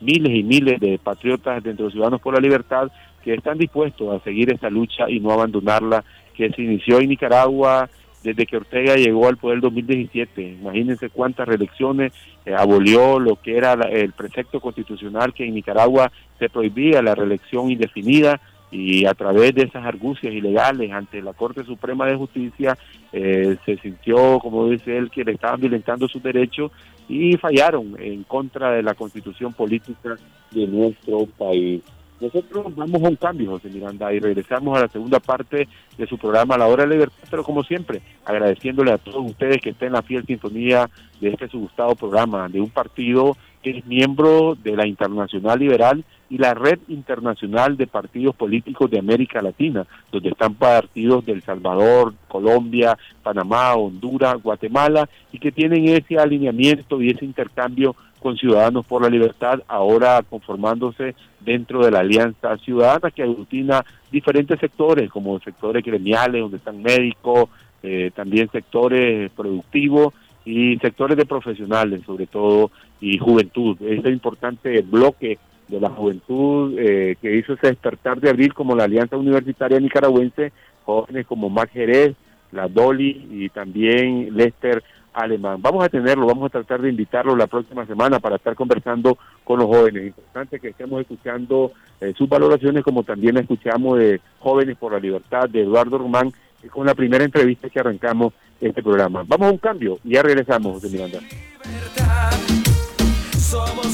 [0.00, 2.90] miles y miles de patriotas dentro de Ciudadanos por la Libertad
[3.22, 6.02] que están dispuestos a seguir esta lucha y no abandonarla,
[6.34, 7.88] que se inició en Nicaragua
[8.22, 10.42] desde que Ortega llegó al poder en 2017.
[10.60, 12.12] Imagínense cuántas reelecciones
[12.44, 17.70] eh, abolió lo que era el precepto constitucional que en Nicaragua se prohibía la reelección
[17.70, 22.76] indefinida y a través de esas argucias ilegales ante la Corte Suprema de Justicia
[23.12, 26.70] eh, se sintió, como dice él, que le estaban violentando sus derechos
[27.08, 30.16] y fallaron en contra de la constitución política
[30.50, 31.82] de nuestro país.
[32.20, 36.18] Nosotros vamos a un cambio, José Miranda, y regresamos a la segunda parte de su
[36.18, 39.92] programa La Hora de Libertad, pero como siempre, agradeciéndole a todos ustedes que estén en
[39.94, 44.86] la fiel sintonía de este su programa, de un partido que es miembro de la
[44.86, 51.24] Internacional Liberal y la Red Internacional de Partidos Políticos de América Latina, donde están partidos
[51.24, 57.96] de El Salvador, Colombia, Panamá, Honduras, Guatemala, y que tienen ese alineamiento y ese intercambio
[58.18, 64.58] con Ciudadanos por la Libertad, ahora conformándose dentro de la Alianza Ciudadana que aglutina diferentes
[64.60, 67.48] sectores, como sectores gremiales, donde están médicos,
[67.82, 73.76] eh, también sectores productivos y sectores de profesionales, sobre todo, y juventud.
[73.82, 78.84] Ese importante bloque de la juventud eh, que hizo ese despertar de abril como la
[78.84, 80.52] Alianza Universitaria Nicaragüense,
[80.84, 82.16] jóvenes como Marc Jerez,
[82.52, 85.60] la Dolly y también Lester alemán.
[85.60, 89.58] Vamos a tenerlo, vamos a tratar de invitarlo la próxima semana para estar conversando con
[89.58, 90.06] los jóvenes.
[90.06, 95.48] Importante que estemos escuchando eh, sus valoraciones, como también escuchamos de Jóvenes por la Libertad
[95.48, 96.32] de Eduardo Román,
[96.70, 99.24] con la primera entrevista que arrancamos este programa.
[99.26, 101.20] Vamos a un cambio y ya regresamos, José Miranda.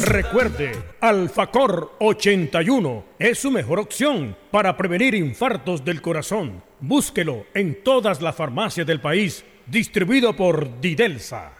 [0.06, 6.62] Recuerde, Alfacor 81 es su mejor opción para prevenir infartos del corazón.
[6.80, 11.50] Búsquelo en todas las farmacias del país distribuido por Didelsa.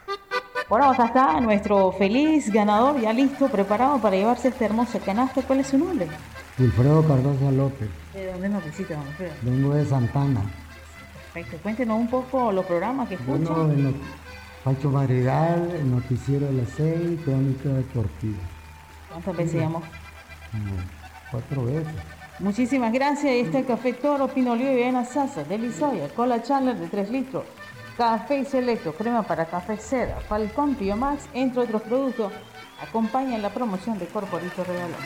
[0.68, 5.42] Bueno, acá está nuestro feliz ganador, ya listo, preparado para llevarse este hermoso canasto.
[5.42, 6.06] ¿Cuál es su nombre?
[6.58, 7.88] Wilfredo Cardoso López.
[8.14, 9.32] ¿De dónde nos visita, don Alfredo?
[9.42, 10.40] Vengo de Santana.
[11.32, 11.58] Perfecto.
[11.62, 13.44] Cuéntenos un poco los programas que escuchan.
[13.44, 13.96] Bueno, not-
[14.62, 18.38] Pacho Madrigal, el noticiero de las seis, crónica deportiva.
[19.10, 19.80] ¿Cuántas veces llamó?
[19.80, 20.76] Como
[21.30, 21.92] Cuatro veces.
[22.38, 23.54] Muchísimas gracias.
[23.54, 27.44] El café Toro, Pinolio y Avena Sasa, de Lisoya, Cola Chandler de 3 litros,
[27.96, 32.32] Café Selecto, crema para café seda, Falcón Max, entre otros productos.
[32.80, 34.96] Acompañan la promoción de Corporito Regalón.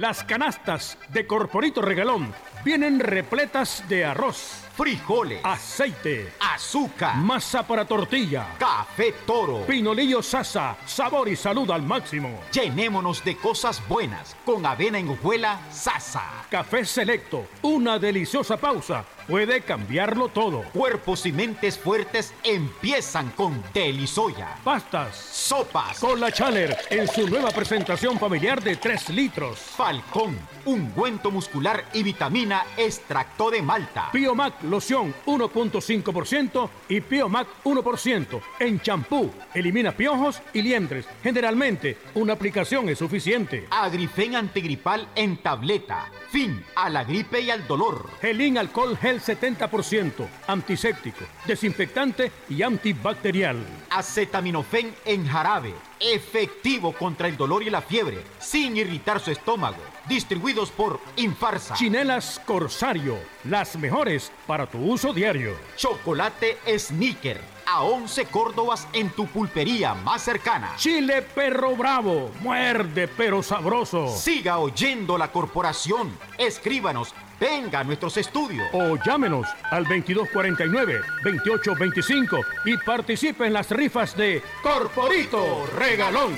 [0.00, 2.32] Las canastas de Corporito Regalón
[2.64, 11.28] vienen repletas de arroz, frijoles, aceite, azúcar, masa para tortilla, café toro, pinolillo sasa, sabor
[11.28, 12.40] y salud al máximo.
[12.52, 16.22] Llenémonos de cosas buenas con avena en hojuela sasa.
[16.50, 20.62] Café Selecto, una deliciosa pausa, puede cambiarlo todo.
[20.72, 24.56] Cuerpos y mentes fuertes empiezan con Delisoya.
[24.64, 29.58] Pastas, sopas, Cola Chaler en su nueva presentación familiar de 3 litros.
[29.58, 34.10] Falcón, ungüento muscular y vitamina extracto de malta.
[34.12, 38.40] Piomac loción 1.5% y Piomac 1%.
[38.60, 41.06] En champú, elimina piojos y liendres.
[41.22, 43.66] Generalmente, una aplicación es suficiente.
[43.70, 46.10] Agrifen antigripal en tableta.
[46.30, 48.10] Fin a la gripe y al dolor.
[48.20, 53.64] Gelín alcohol gel 70%, antiséptico, desinfectante y antibacterial.
[53.90, 55.74] Acetaminofén en jarabe.
[56.00, 59.93] Efectivo contra el dolor y la fiebre, sin irritar su estómago.
[60.08, 61.74] Distribuidos por Infarsa.
[61.74, 65.56] Chinelas Corsario, las mejores para tu uso diario.
[65.76, 67.54] Chocolate Sneaker.
[67.66, 70.74] A 11 Córdobas en tu pulpería más cercana.
[70.76, 74.14] Chile Perro Bravo, muerde pero sabroso.
[74.14, 76.14] Siga oyendo la corporación.
[76.36, 77.14] Escríbanos.
[77.40, 78.68] Venga a nuestros estudios.
[78.72, 86.32] O llámenos al 2249-2825 y participe en las rifas de Corporito Regalón.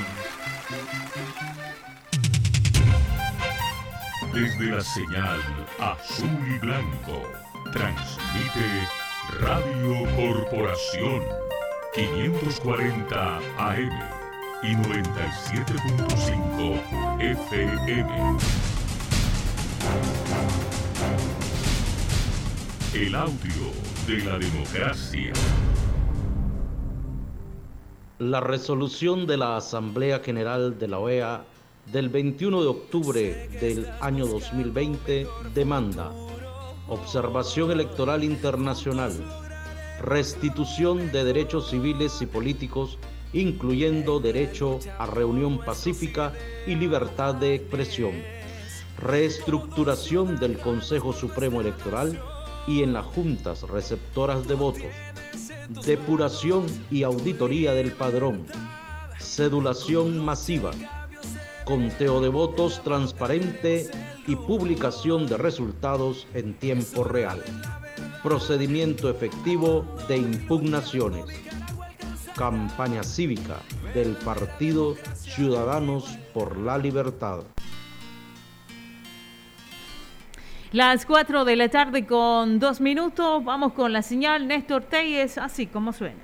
[4.37, 5.41] Desde la señal
[5.81, 7.23] azul y blanco,
[7.73, 8.87] transmite
[9.41, 11.23] Radio Corporación
[11.95, 13.91] 540 AM
[14.63, 18.37] y 97.5 FM.
[22.93, 23.73] El audio
[24.07, 25.33] de la democracia.
[28.19, 31.56] La resolución de la Asamblea General de la OEA
[31.93, 36.13] del 21 de octubre del año 2020 demanda
[36.89, 39.13] observación electoral internacional,
[40.01, 42.99] restitución de derechos civiles y políticos,
[43.33, 46.33] incluyendo derecho a reunión pacífica
[46.67, 48.13] y libertad de expresión,
[48.99, 52.21] reestructuración del Consejo Supremo Electoral
[52.67, 54.93] y en las juntas receptoras de votos,
[55.85, 58.47] depuración y auditoría del padrón,
[59.19, 60.71] cedulación masiva,
[61.67, 63.87] conteo de votos transparente
[64.29, 67.43] y publicación de resultados en tiempo real,
[68.23, 71.25] procedimiento efectivo de impugnaciones,
[72.37, 73.57] campaña cívica
[73.95, 77.41] del Partido Ciudadanos por la Libertad.
[80.71, 85.67] Las 4 de la tarde con dos minutos, vamos con la señal Néstor Telles, así
[85.67, 86.23] como suena.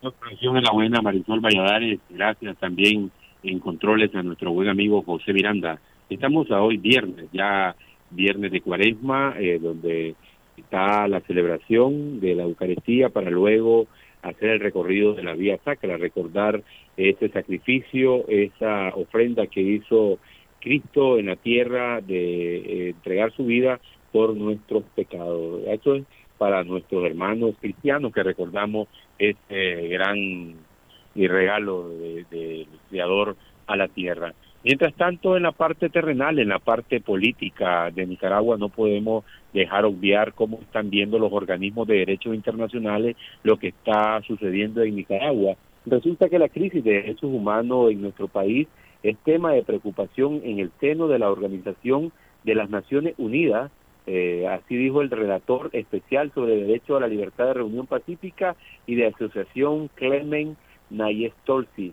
[0.00, 3.10] En la buena Marisol Valladares, gracias también
[3.42, 5.80] en controles a nuestro buen amigo José Miranda.
[6.10, 7.74] Estamos a hoy viernes, ya
[8.10, 10.14] viernes de cuaresma, eh, donde
[10.56, 13.86] está la celebración de la Eucaristía para luego
[14.22, 16.62] hacer el recorrido de la vía sacra, recordar
[16.96, 20.18] ese sacrificio, esa ofrenda que hizo
[20.60, 23.80] Cristo en la tierra de eh, entregar su vida
[24.10, 25.62] por nuestros pecados.
[25.68, 26.04] Eso es
[26.38, 30.54] para nuestros hermanos cristianos que recordamos este gran
[31.26, 34.34] regalo del de, Creador a la tierra.
[34.64, 39.84] Mientras tanto, en la parte terrenal, en la parte política de Nicaragua, no podemos dejar
[39.84, 45.56] obviar cómo están viendo los organismos de derechos internacionales lo que está sucediendo en Nicaragua.
[45.86, 48.68] Resulta que la crisis de derechos humanos en nuestro país
[49.02, 52.12] es tema de preocupación en el seno de la Organización
[52.44, 53.70] de las Naciones Unidas,
[54.06, 58.56] eh, así dijo el relator especial sobre el derecho a la libertad de reunión pacífica
[58.86, 59.90] y de asociación
[60.88, 61.92] Clemen Nayestolsi.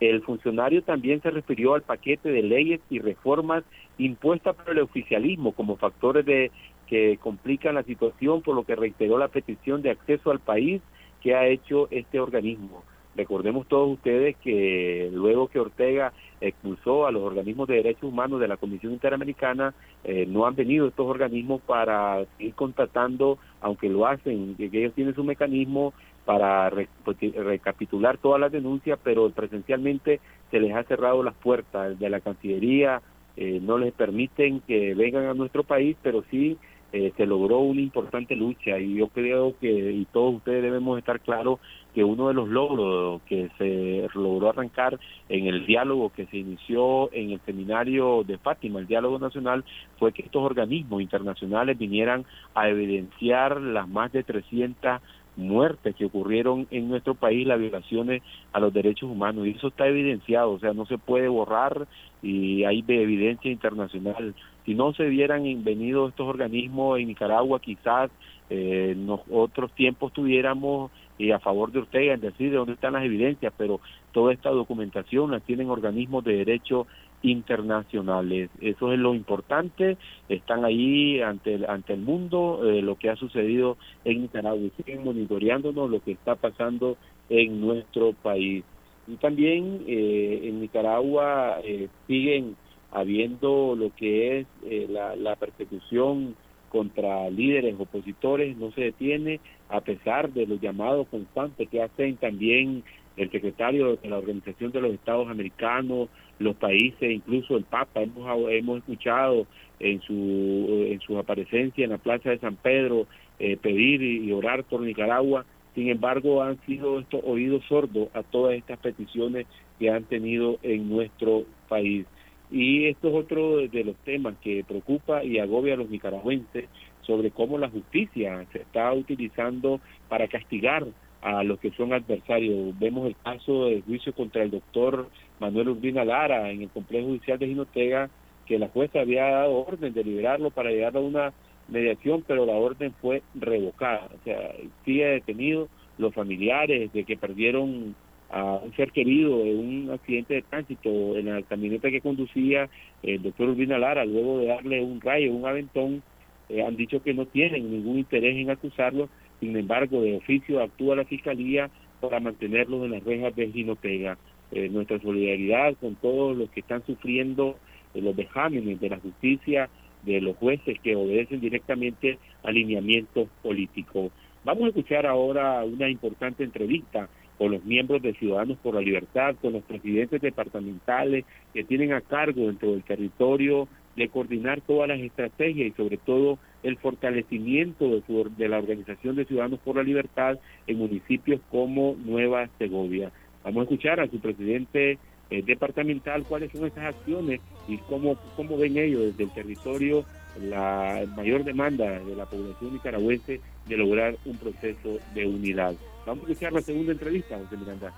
[0.00, 3.62] El funcionario también se refirió al paquete de leyes y reformas
[3.98, 6.50] impuestas por el oficialismo como factores de
[6.88, 10.82] que complican la situación, por lo que reiteró la petición de acceso al país
[11.22, 12.82] que ha hecho este organismo.
[13.14, 18.48] Recordemos todos ustedes que luego que Ortega expulsó a los organismos de derechos humanos de
[18.48, 24.56] la Comisión Interamericana, eh, no han venido estos organismos para ir contratando, aunque lo hacen,
[24.56, 25.92] que ellos tienen su mecanismo
[26.24, 26.70] para
[27.04, 30.20] pues, recapitular todas las denuncias, pero presencialmente
[30.50, 33.02] se les ha cerrado las puertas de la Cancillería,
[33.36, 36.58] eh, no les permiten que vengan a nuestro país, pero sí
[36.92, 41.20] eh, se logró una importante lucha y yo creo que y todos ustedes debemos estar
[41.20, 41.58] claros
[41.94, 45.00] que uno de los logros que se logró arrancar
[45.30, 49.64] en el diálogo que se inició en el seminario de Fátima, el diálogo nacional,
[49.98, 55.00] fue que estos organismos internacionales vinieran a evidenciar las más de 300
[55.36, 58.22] muertes que ocurrieron en nuestro país, las violaciones
[58.52, 59.46] a los derechos humanos.
[59.46, 61.86] Y eso está evidenciado, o sea, no se puede borrar
[62.22, 64.34] y hay de evidencia internacional.
[64.64, 68.10] Si no se hubieran venido estos organismos en Nicaragua, quizás
[68.50, 68.96] eh,
[69.30, 73.52] otros tiempos tuviéramos y a favor de Ortega en decir de dónde están las evidencias,
[73.56, 73.80] pero
[74.12, 76.86] toda esta documentación la tienen organismos de derecho
[77.22, 78.50] internacionales.
[78.60, 79.96] Eso es lo importante,
[80.28, 84.70] están ahí ante el, ante el mundo eh, lo que ha sucedido en Nicaragua y
[84.76, 86.96] siguen monitoreándonos lo que está pasando
[87.28, 88.64] en nuestro país.
[89.06, 92.56] Y también eh, en Nicaragua eh, siguen
[92.92, 94.46] habiendo lo que es
[94.90, 96.36] la, la persecución
[96.68, 102.82] contra líderes opositores, no se detiene a pesar de los llamados constantes que hacen también
[103.16, 106.08] el secretario de la Organización de los Estados Americanos,
[106.38, 109.46] los países, incluso el Papa, hemos, hemos escuchado
[109.78, 113.06] en su en su aparecencia en la Plaza de San Pedro
[113.38, 118.54] eh, pedir y, orar por Nicaragua, sin embargo han sido estos oídos sordos a todas
[118.54, 119.46] estas peticiones
[119.78, 122.06] que han tenido en nuestro país.
[122.50, 126.66] Y esto es otro de los temas que preocupa y agobia a los nicaragüenses
[127.00, 130.86] sobre cómo la justicia se está utilizando para castigar
[131.22, 132.78] a los que son adversarios.
[132.78, 135.08] Vemos el caso del juicio contra el doctor
[135.40, 138.10] Manuel Urbina Lara en el complejo judicial de Ginotega,
[138.46, 141.32] que la jueza había dado orden de liberarlo para llegar a una
[141.68, 144.08] mediación, pero la orden fue revocada.
[144.20, 144.52] O sea,
[144.84, 145.68] sigue detenido
[145.98, 147.94] los familiares de que perdieron
[148.30, 152.68] a un ser querido en un accidente de tránsito en la camioneta que conducía
[153.02, 156.02] el doctor Urbina Lara, luego de darle un rayo, un aventón,
[156.48, 159.08] eh, han dicho que no tienen ningún interés en acusarlo,
[159.42, 161.68] sin embargo, de oficio actúa la Fiscalía
[162.00, 164.16] para mantenerlos en las rejas de Ginotega.
[164.52, 167.56] Eh, nuestra solidaridad con todos los que están sufriendo
[167.92, 169.68] eh, los vejámenes de la justicia,
[170.04, 174.12] de los jueces que obedecen directamente alineamientos políticos.
[174.44, 179.34] Vamos a escuchar ahora una importante entrevista con los miembros de Ciudadanos por la Libertad,
[179.42, 183.66] con los presidentes departamentales que tienen a cargo dentro del territorio
[183.96, 188.02] de coordinar todas las estrategias y sobre todo el fortalecimiento de,
[188.36, 193.10] de la Organización de Ciudadanos por la Libertad en municipios como Nueva Segovia.
[193.44, 194.98] Vamos a escuchar a su presidente
[195.30, 200.04] eh, departamental cuáles son esas acciones y cómo, cómo ven ellos desde el territorio
[200.40, 205.74] la mayor demanda de la población nicaragüense de lograr un proceso de unidad.
[206.06, 207.92] Vamos a escuchar la segunda entrevista, José Miranda.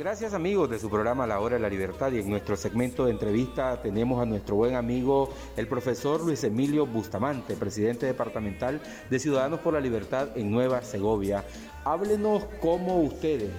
[0.00, 3.10] Gracias amigos de su programa La Hora de la Libertad y en nuestro segmento de
[3.10, 5.28] entrevista tenemos a nuestro buen amigo
[5.58, 8.80] el profesor Luis Emilio Bustamante, presidente departamental
[9.10, 11.44] de Ciudadanos por la Libertad en Nueva Segovia.
[11.84, 13.50] Háblenos cómo ustedes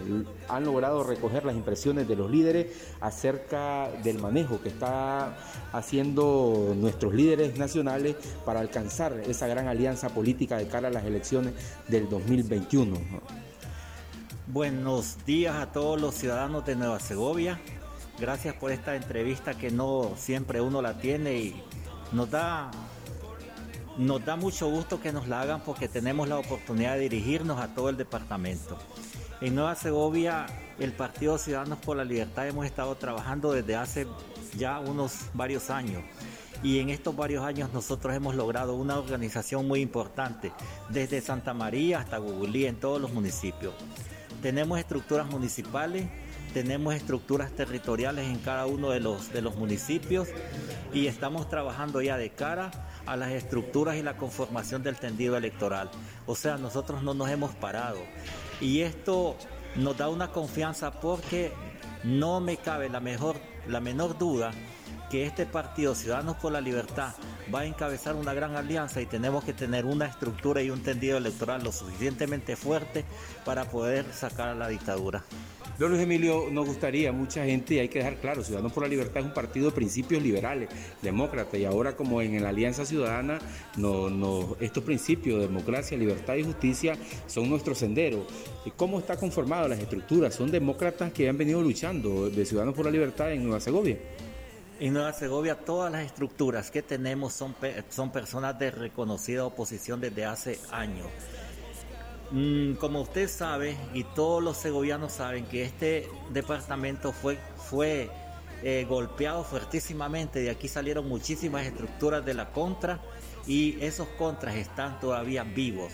[0.50, 5.38] han logrado recoger las impresiones de los líderes acerca del manejo que está
[5.72, 8.16] haciendo nuestros líderes nacionales
[8.46, 11.54] para alcanzar esa gran alianza política de cara a las elecciones
[11.88, 12.98] del 2021.
[14.48, 17.62] Buenos días a todos los ciudadanos de Nueva Segovia.
[18.20, 21.64] Gracias por esta entrevista que no siempre uno la tiene y
[22.12, 22.72] nos da,
[23.98, 27.74] nos da mucho gusto que nos la hagan porque tenemos la oportunidad de dirigirnos a
[27.74, 28.78] todo el departamento.
[29.42, 30.48] En Nueva Segovia,
[30.80, 34.08] el Partido Ciudadanos por la Libertad hemos estado trabajando desde hace
[34.58, 36.04] ya unos varios años.
[36.64, 40.52] Y en estos varios años nosotros hemos logrado una organización muy importante,
[40.90, 43.74] desde Santa María hasta Gugulí, en todos los municipios.
[44.42, 46.08] Tenemos estructuras municipales,
[46.54, 50.28] tenemos estructuras territoriales en cada uno de los, de los municipios
[50.94, 52.72] y estamos trabajando ya de cara
[53.06, 55.90] a las estructuras y la conformación del tendido electoral.
[56.26, 58.00] O sea, nosotros no nos hemos parado.
[58.60, 59.38] Y esto
[59.76, 61.52] nos da una confianza porque
[62.04, 63.38] no me cabe la, mejor,
[63.68, 64.52] la menor duda
[65.10, 67.14] que este partido Ciudadanos por la Libertad
[67.54, 71.18] va a encabezar una gran alianza y tenemos que tener una estructura y un tendido
[71.18, 73.04] electoral lo suficientemente fuerte
[73.46, 75.24] para poder sacar a la dictadura.
[75.78, 78.90] Don Luis Emilio, nos gustaría, mucha gente, y hay que dejar claro, Ciudadanos por la
[78.90, 80.70] Libertad es un partido de principios liberales,
[81.02, 83.40] demócrata, y ahora como en la Alianza Ciudadana,
[84.60, 86.96] estos principios de democracia, libertad y justicia
[87.26, 88.28] son nuestro sendero.
[88.76, 90.36] ¿Cómo está conformado las estructuras?
[90.36, 93.98] ¿Son demócratas que han venido luchando de Ciudadanos por la Libertad en Nueva Segovia?
[94.82, 97.56] En Nueva Segovia todas las estructuras que tenemos son,
[97.92, 101.06] son personas de reconocida oposición desde hace años.
[102.32, 108.10] Mm, como usted sabe y todos los segovianos saben que este departamento fue, fue
[108.64, 113.02] eh, golpeado fuertísimamente, de aquí salieron muchísimas estructuras de la contra
[113.46, 115.94] y esos contras están todavía vivos.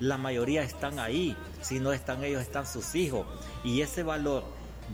[0.00, 3.26] La mayoría están ahí, si no están ellos están sus hijos
[3.62, 4.44] y ese valor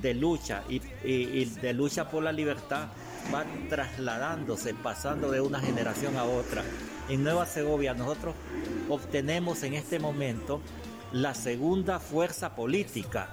[0.03, 2.89] de lucha y, y de lucha por la libertad
[3.33, 6.63] va trasladándose, pasando de una generación a otra.
[7.09, 8.35] En Nueva Segovia nosotros
[8.89, 10.61] obtenemos en este momento
[11.13, 13.31] la segunda fuerza política.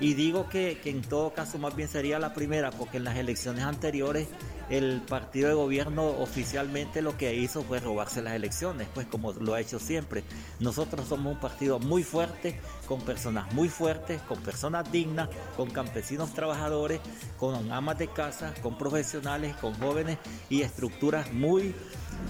[0.00, 3.64] Y digo que, en todo caso más bien sería la primera, porque en las elecciones
[3.64, 4.28] anteriores
[4.68, 9.54] el partido de gobierno oficialmente lo que hizo fue robarse las elecciones, pues como lo
[9.54, 10.24] ha hecho siempre.
[10.60, 16.32] Nosotros somos un partido muy fuerte, con personas muy fuertes, con personas dignas, con campesinos
[16.32, 17.00] trabajadores,
[17.38, 20.18] con amas de casa, con profesionales, con jóvenes
[20.50, 21.74] y estructuras muy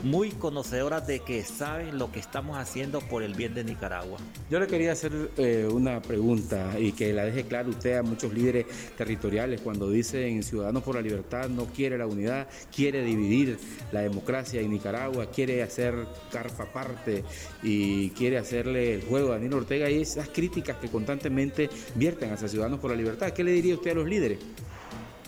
[0.03, 4.19] muy conocedoras de que saben lo que estamos haciendo por el bien de Nicaragua.
[4.51, 8.33] Yo le quería hacer eh, una pregunta y que la deje claro usted a muchos
[8.33, 8.67] líderes
[8.97, 13.59] territoriales cuando dicen Ciudadanos por la Libertad no quiere la unidad, quiere dividir
[13.93, 17.25] la democracia en Nicaragua, quiere hacer carpa aparte
[17.63, 22.49] y quiere hacerle el juego a Daniel Ortega y esas críticas que constantemente vierten hacia
[22.49, 23.33] Ciudadanos por la Libertad.
[23.33, 24.39] ¿Qué le diría usted a los líderes?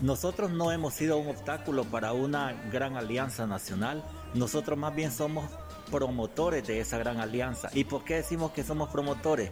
[0.03, 4.05] Nosotros no hemos sido un obstáculo para una gran alianza nacional
[4.35, 5.47] nosotros más bien somos
[5.91, 7.71] promotores de esa gran alianza.
[7.73, 9.51] ¿Y por qué decimos que somos promotores?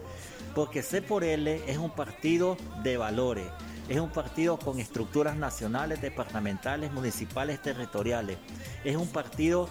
[0.55, 3.47] Porque C por L es un partido de valores,
[3.89, 8.39] es un partido con estructuras nacionales, departamentales, municipales, territoriales.
[8.85, 9.69] Es un partido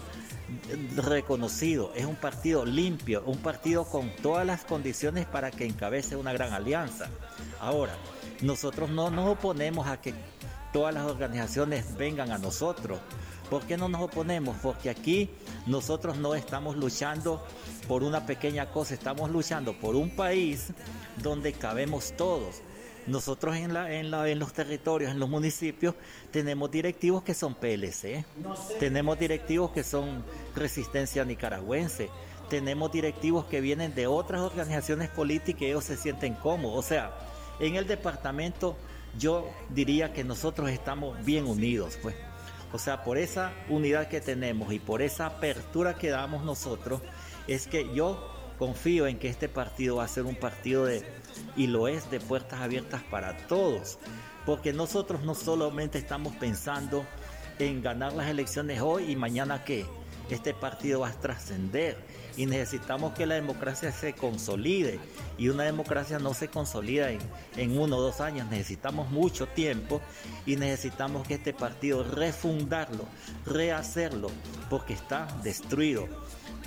[0.96, 6.32] reconocido, es un partido limpio, un partido con todas las condiciones para que encabece una
[6.32, 7.08] gran alianza.
[7.60, 7.96] Ahora,
[8.42, 10.14] nosotros no nos oponemos a que
[10.72, 13.00] todas las organizaciones vengan a nosotros.
[13.50, 14.56] ¿Por qué no nos oponemos?
[14.62, 15.30] Porque aquí
[15.66, 17.44] nosotros no estamos luchando
[17.86, 20.72] por una pequeña cosa, estamos luchando por un país
[21.22, 22.62] donde cabemos todos.
[23.06, 25.94] Nosotros en, los territorios, en los municipios,
[26.32, 28.24] tenemos directivos que son PLC,
[28.80, 30.24] tenemos directivos que son
[30.56, 32.10] Resistencia Nicaragüense,
[32.50, 36.84] tenemos directivos que vienen de otras organizaciones políticas y ellos se sienten cómodos.
[36.84, 37.16] O sea,
[37.60, 38.76] en el departamento
[39.16, 42.16] yo diría que nosotros estamos bien unidos, pues.
[42.72, 47.00] O sea, por esa unidad que tenemos y por esa apertura que damos nosotros,
[47.46, 51.04] es que yo confío en que este partido va a ser un partido de,
[51.56, 53.98] y lo es, de puertas abiertas para todos.
[54.44, 57.04] Porque nosotros no solamente estamos pensando
[57.58, 59.86] en ganar las elecciones hoy y mañana qué.
[60.30, 61.96] Este partido va a trascender.
[62.36, 64.98] Y necesitamos que la democracia se consolide.
[65.38, 70.00] Y una democracia no se consolida en, uno o dos años, necesitamos mucho tiempo
[70.44, 73.04] y necesitamos que este partido refundarlo,
[73.44, 74.30] rehacerlo,
[74.70, 76.08] porque está destruido.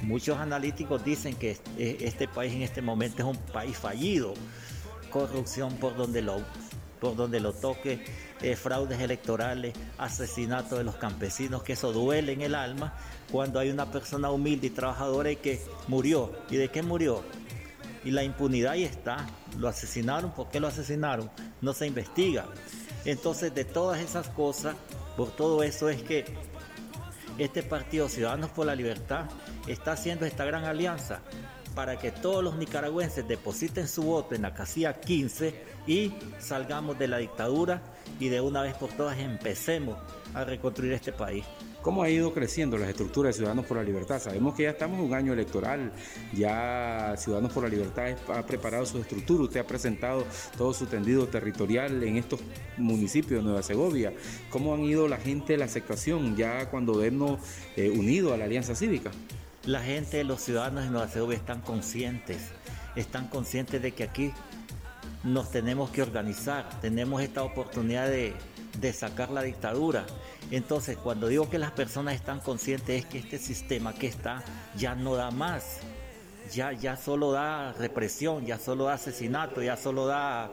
[0.04, 4.34] Muchos analíticos dicen que este país en este momento es un país fallido,
[5.12, 6.42] corrupción por donde lo,
[7.00, 8.06] por donde lo toque,
[8.42, 12.94] eh, fraudes electorales, asesinato de los campesinos, que eso duele en el alma
[13.32, 16.32] cuando hay una persona humilde y trabajadora y que murió.
[16.50, 17.24] ¿Y de qué murió?
[18.04, 19.28] y la impunidad ahí está.
[19.58, 21.30] Lo asesinaron, ¿por qué lo asesinaron?
[21.62, 22.46] No se investiga.
[23.06, 24.76] Entonces, de todas esas cosas,
[25.18, 26.26] por todo eso es que
[27.38, 29.26] este partido Ciudadanos por la Libertad
[29.68, 31.20] está haciendo esta gran alianza
[31.76, 37.08] para que todos los nicaragüenses depositen su voto en la casilla 15 y salgamos de
[37.08, 37.82] la dictadura
[38.20, 39.98] y de una vez por todas empecemos
[40.34, 41.46] a reconstruir este país.
[41.82, 44.20] ¿Cómo ha ido creciendo las estructuras de Ciudadanos por la Libertad?
[44.20, 45.94] Sabemos que ya estamos en un año electoral,
[46.34, 50.26] ya Ciudadanos por la Libertad ha preparado su estructura, usted ha presentado
[50.58, 52.42] todo su tendido territorial en estos
[52.76, 54.12] municipios de Nueva Segovia.
[54.50, 57.40] ¿Cómo han ido la gente la aceptación ya cuando vemos
[57.78, 59.12] eh, unido a la Alianza Cívica?
[59.64, 62.40] La gente, los ciudadanos de Nueva Segovia están conscientes,
[62.98, 64.34] están conscientes de que aquí
[65.24, 68.34] nos tenemos que organizar, tenemos esta oportunidad de,
[68.80, 70.06] de sacar la dictadura.
[70.52, 74.44] Entonces, cuando digo que las personas están conscientes es que este sistema que está
[74.76, 75.80] ya no da más.
[76.52, 80.50] Ya, ya solo da represión, ya solo da asesinato, ya solo da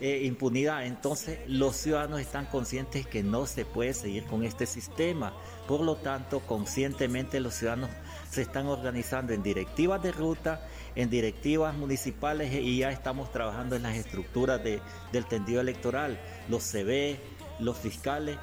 [0.00, 0.86] eh, impunidad.
[0.86, 5.32] Entonces los ciudadanos están conscientes que no se puede seguir con este sistema.
[5.66, 7.90] Por lo tanto, conscientemente los ciudadanos
[8.30, 13.82] se están organizando en directivas de ruta, en directivas municipales y ya estamos trabajando en
[13.82, 14.80] las estructuras de,
[15.12, 16.18] del tendido electoral,
[16.48, 17.16] los CB,
[17.60, 18.38] los fiscales.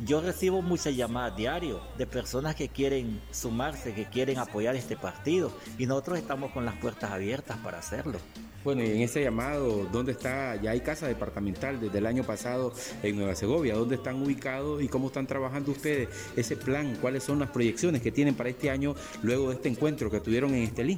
[0.00, 5.52] Yo recibo muchas llamadas diario de personas que quieren sumarse, que quieren apoyar este partido
[5.78, 8.18] y nosotros estamos con las puertas abiertas para hacerlo.
[8.64, 10.56] Bueno, y en ese llamado, ¿dónde está?
[10.56, 13.74] Ya hay casa departamental desde el año pasado en Nueva Segovia.
[13.74, 16.96] ¿Dónde están ubicados y cómo están trabajando ustedes ese plan?
[16.98, 20.54] ¿Cuáles son las proyecciones que tienen para este año luego de este encuentro que tuvieron
[20.54, 20.96] en Estelí?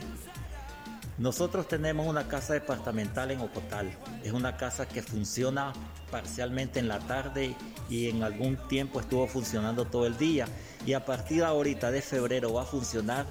[1.18, 3.90] Nosotros tenemos una casa departamental en Ocotal.
[4.22, 5.72] Es una casa que funciona
[6.12, 7.56] parcialmente en la tarde
[7.90, 10.46] y en algún tiempo estuvo funcionando todo el día.
[10.86, 13.26] Y a partir de ahorita de febrero va a funcionar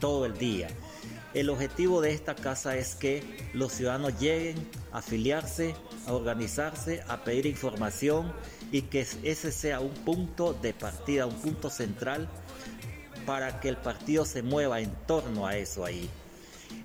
[0.00, 0.68] todo el día.
[1.34, 4.56] El objetivo de esta casa es que los ciudadanos lleguen
[4.92, 5.74] a afiliarse,
[6.06, 8.32] a organizarse, a pedir información
[8.70, 12.28] y que ese sea un punto de partida, un punto central
[13.26, 16.08] para que el partido se mueva en torno a eso ahí.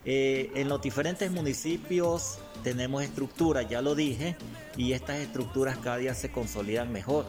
[0.06, 4.36] Eh, en los diferentes municipios tenemos estructuras, ya lo dije,
[4.78, 7.26] y estas estructuras cada día se consolidan mejor,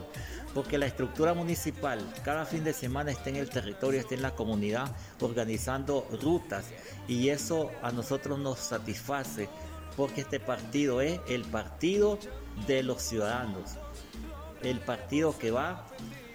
[0.54, 4.34] porque la estructura municipal cada fin de semana está en el territorio, está en la
[4.34, 6.66] comunidad, organizando rutas,
[7.06, 9.48] y eso a nosotros nos satisface,
[9.96, 12.18] porque este partido es el partido
[12.66, 13.72] de los ciudadanos,
[14.62, 15.86] el partido que va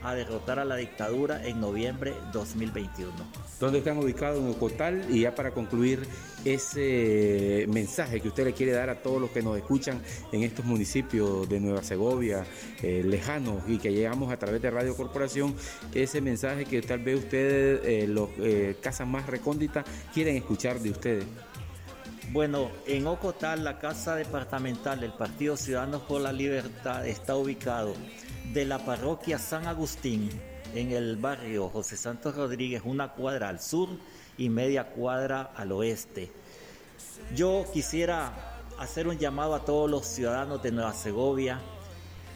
[0.06, 3.12] a derrotar a la dictadura en noviembre 2021.
[3.60, 5.06] ¿Dónde están ubicados en Ocotal?
[5.10, 6.06] Y ya para concluir
[6.43, 10.01] ese mensaje que usted le quiere dar a todos los que nos escuchan
[10.32, 12.45] en estos municipios de Nueva Segovia,
[12.84, 15.56] eh, lejanos y que llegamos a través de Radio Corporación,
[15.93, 20.91] ese mensaje que tal vez ustedes, eh, los eh, casas más recónditas, quieren escuchar de
[20.91, 21.26] ustedes.
[22.32, 27.93] Bueno, en Ocotal, la casa departamental del Partido Ciudadanos por la Libertad está ubicado
[28.56, 30.30] de la parroquia San Agustín
[30.74, 33.89] en el barrio José Santos Rodríguez, una cuadra al sur
[34.38, 36.32] y media cuadra al oeste.
[37.36, 41.60] Yo quisiera hacer un llamado a todos los ciudadanos de Nueva Segovia,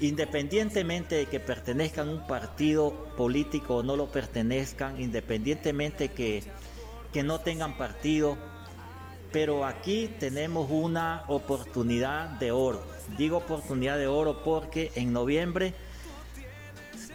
[0.02, 6.44] independientemente de que pertenezcan a un partido político o no lo pertenezcan, independientemente que,
[7.14, 8.38] que no tengan partido,
[9.32, 12.84] pero aquí tenemos una oportunidad de oro.
[13.18, 15.74] Digo oportunidad de oro porque en noviembre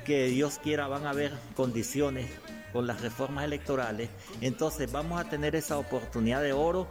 [0.04, 2.30] que Dios quiera van a haber condiciones
[2.72, 6.88] con las reformas electorales, entonces vamos a tener esa oportunidad de oro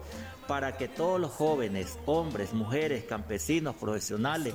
[0.47, 4.53] para que todos los jóvenes, hombres, mujeres, campesinos, profesionales,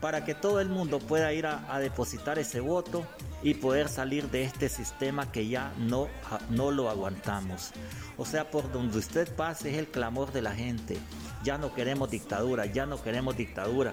[0.00, 3.04] para que todo el mundo pueda ir a, depositar ese voto
[3.42, 6.08] y poder salir de este sistema que ya no,
[6.50, 7.72] no lo aguantamos.
[8.16, 10.98] O sea, por donde usted pase es el clamor de la gente.
[11.42, 13.92] Ya no queremos dictadura, ya no queremos dictadura.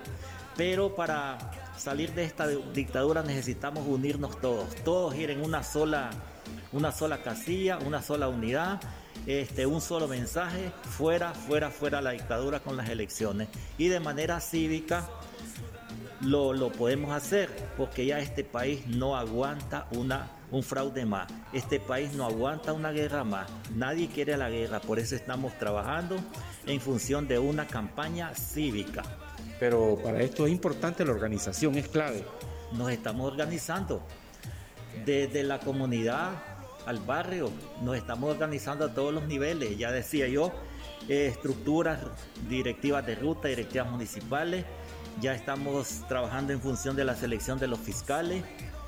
[0.55, 1.37] Pero para
[1.77, 6.09] salir de esta dictadura necesitamos unirnos todos, todos ir en una sola,
[6.71, 8.79] una sola casilla, una sola unidad,
[9.25, 13.49] este, un solo mensaje, fuera, fuera, fuera la dictadura con las elecciones.
[13.77, 15.07] Y de manera cívica
[16.21, 21.79] lo, lo podemos hacer, porque ya este país no aguanta una, un fraude más, este
[21.79, 26.17] país no aguanta una guerra más, nadie quiere la guerra, por eso estamos trabajando
[26.65, 29.03] en función de una campaña cívica.
[29.59, 32.23] Pero para esto es importante la organización, es clave.
[32.73, 34.01] Nos estamos organizando.
[35.05, 36.31] Desde la comunidad
[36.85, 37.51] al barrio,
[37.81, 40.51] nos estamos organizando a todos los niveles, ya decía yo,
[41.09, 41.99] eh, estructuras
[42.47, 44.65] directivas de ruta, directivas municipales,
[45.19, 48.43] ya estamos trabajando en función de la selección de los fiscales,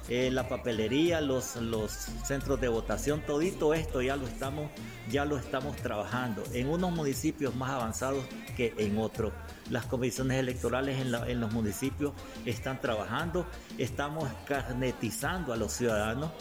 [0.10, 4.70] eh, la papelería, los, los centros de votación, todito esto ya lo estamos,
[5.12, 8.24] ya lo estamos trabajando en unos municipios más avanzados
[8.56, 9.34] que en otros.
[9.70, 12.14] Las comisiones electorales en, en los municipios
[12.46, 13.46] están trabajando,
[13.78, 16.32] estamos carnetizando a los ciudadanos,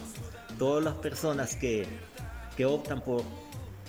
[0.58, 1.86] todas las personas que,
[2.56, 3.24] que optan por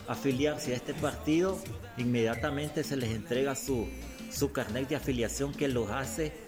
[0.08, 1.60] afiliarse a este partido,
[1.98, 3.88] inmediatamente se les entrega su,
[4.32, 6.47] su carnet de afiliación que los hace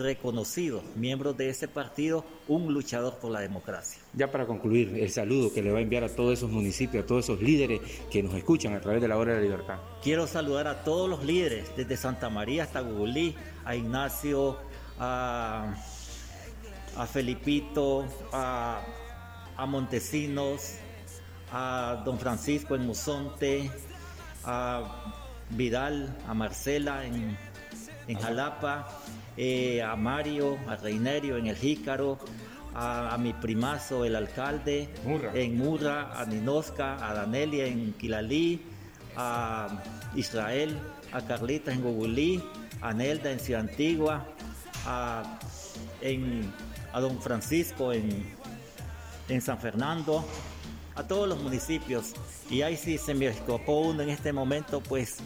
[0.00, 4.00] reconocidos, miembros de ese partido, un luchador por la democracia.
[4.14, 7.06] Ya para concluir, el saludo que le va a enviar a todos esos municipios, a
[7.06, 7.80] todos esos líderes
[8.10, 9.78] que nos escuchan a través de la hora de la libertad.
[10.02, 14.56] Quiero saludar a todos los líderes, desde Santa María hasta Gugulí, a Ignacio,
[14.98, 15.74] a,
[16.96, 18.82] a Felipito, a,
[19.56, 20.74] a Montesinos,
[21.52, 23.70] a don Francisco en Musonte,
[24.44, 25.14] a
[25.50, 27.36] Vidal, a Marcela en,
[28.06, 28.88] en Jalapa,
[29.36, 32.18] eh, a Mario, a Reinerio en el Jícaro,
[32.74, 34.88] a, a mi primazo, el alcalde
[35.34, 38.62] en Murra, a Ninosca, a Danelia en Quilalí,
[39.16, 39.82] a
[40.14, 40.78] Israel,
[41.12, 42.42] a Carlita en Gugulí,
[42.80, 44.26] a Nelda en Ciudad Antigua,
[44.86, 45.38] a,
[46.00, 46.52] en,
[46.92, 48.24] a don Francisco en,
[49.28, 50.24] en San Fernando,
[50.94, 52.14] a todos los municipios.
[52.48, 55.18] Y ahí sí se me escapó uno en este momento, pues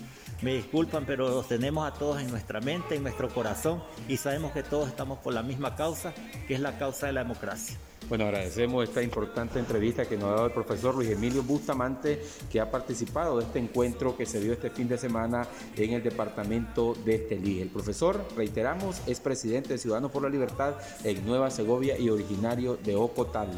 [0.42, 4.52] me disculpan, pero los tenemos a todos en nuestra mente, en nuestro corazón y sabemos
[4.52, 6.12] que todos estamos por la misma causa,
[6.46, 7.78] que es la causa de la democracia.
[8.08, 12.20] Bueno, agradecemos esta importante entrevista que nos ha dado el profesor Luis Emilio Bustamante,
[12.52, 16.02] que ha participado de este encuentro que se dio este fin de semana en el
[16.02, 17.62] departamento de Estelí.
[17.62, 22.76] El profesor, reiteramos, es presidente de Ciudadanos por la Libertad en Nueva Segovia y originario
[22.76, 23.48] de Ocotal.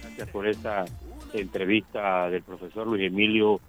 [0.00, 0.86] Gracias por esta
[1.34, 3.60] entrevista del profesor Luis Emilio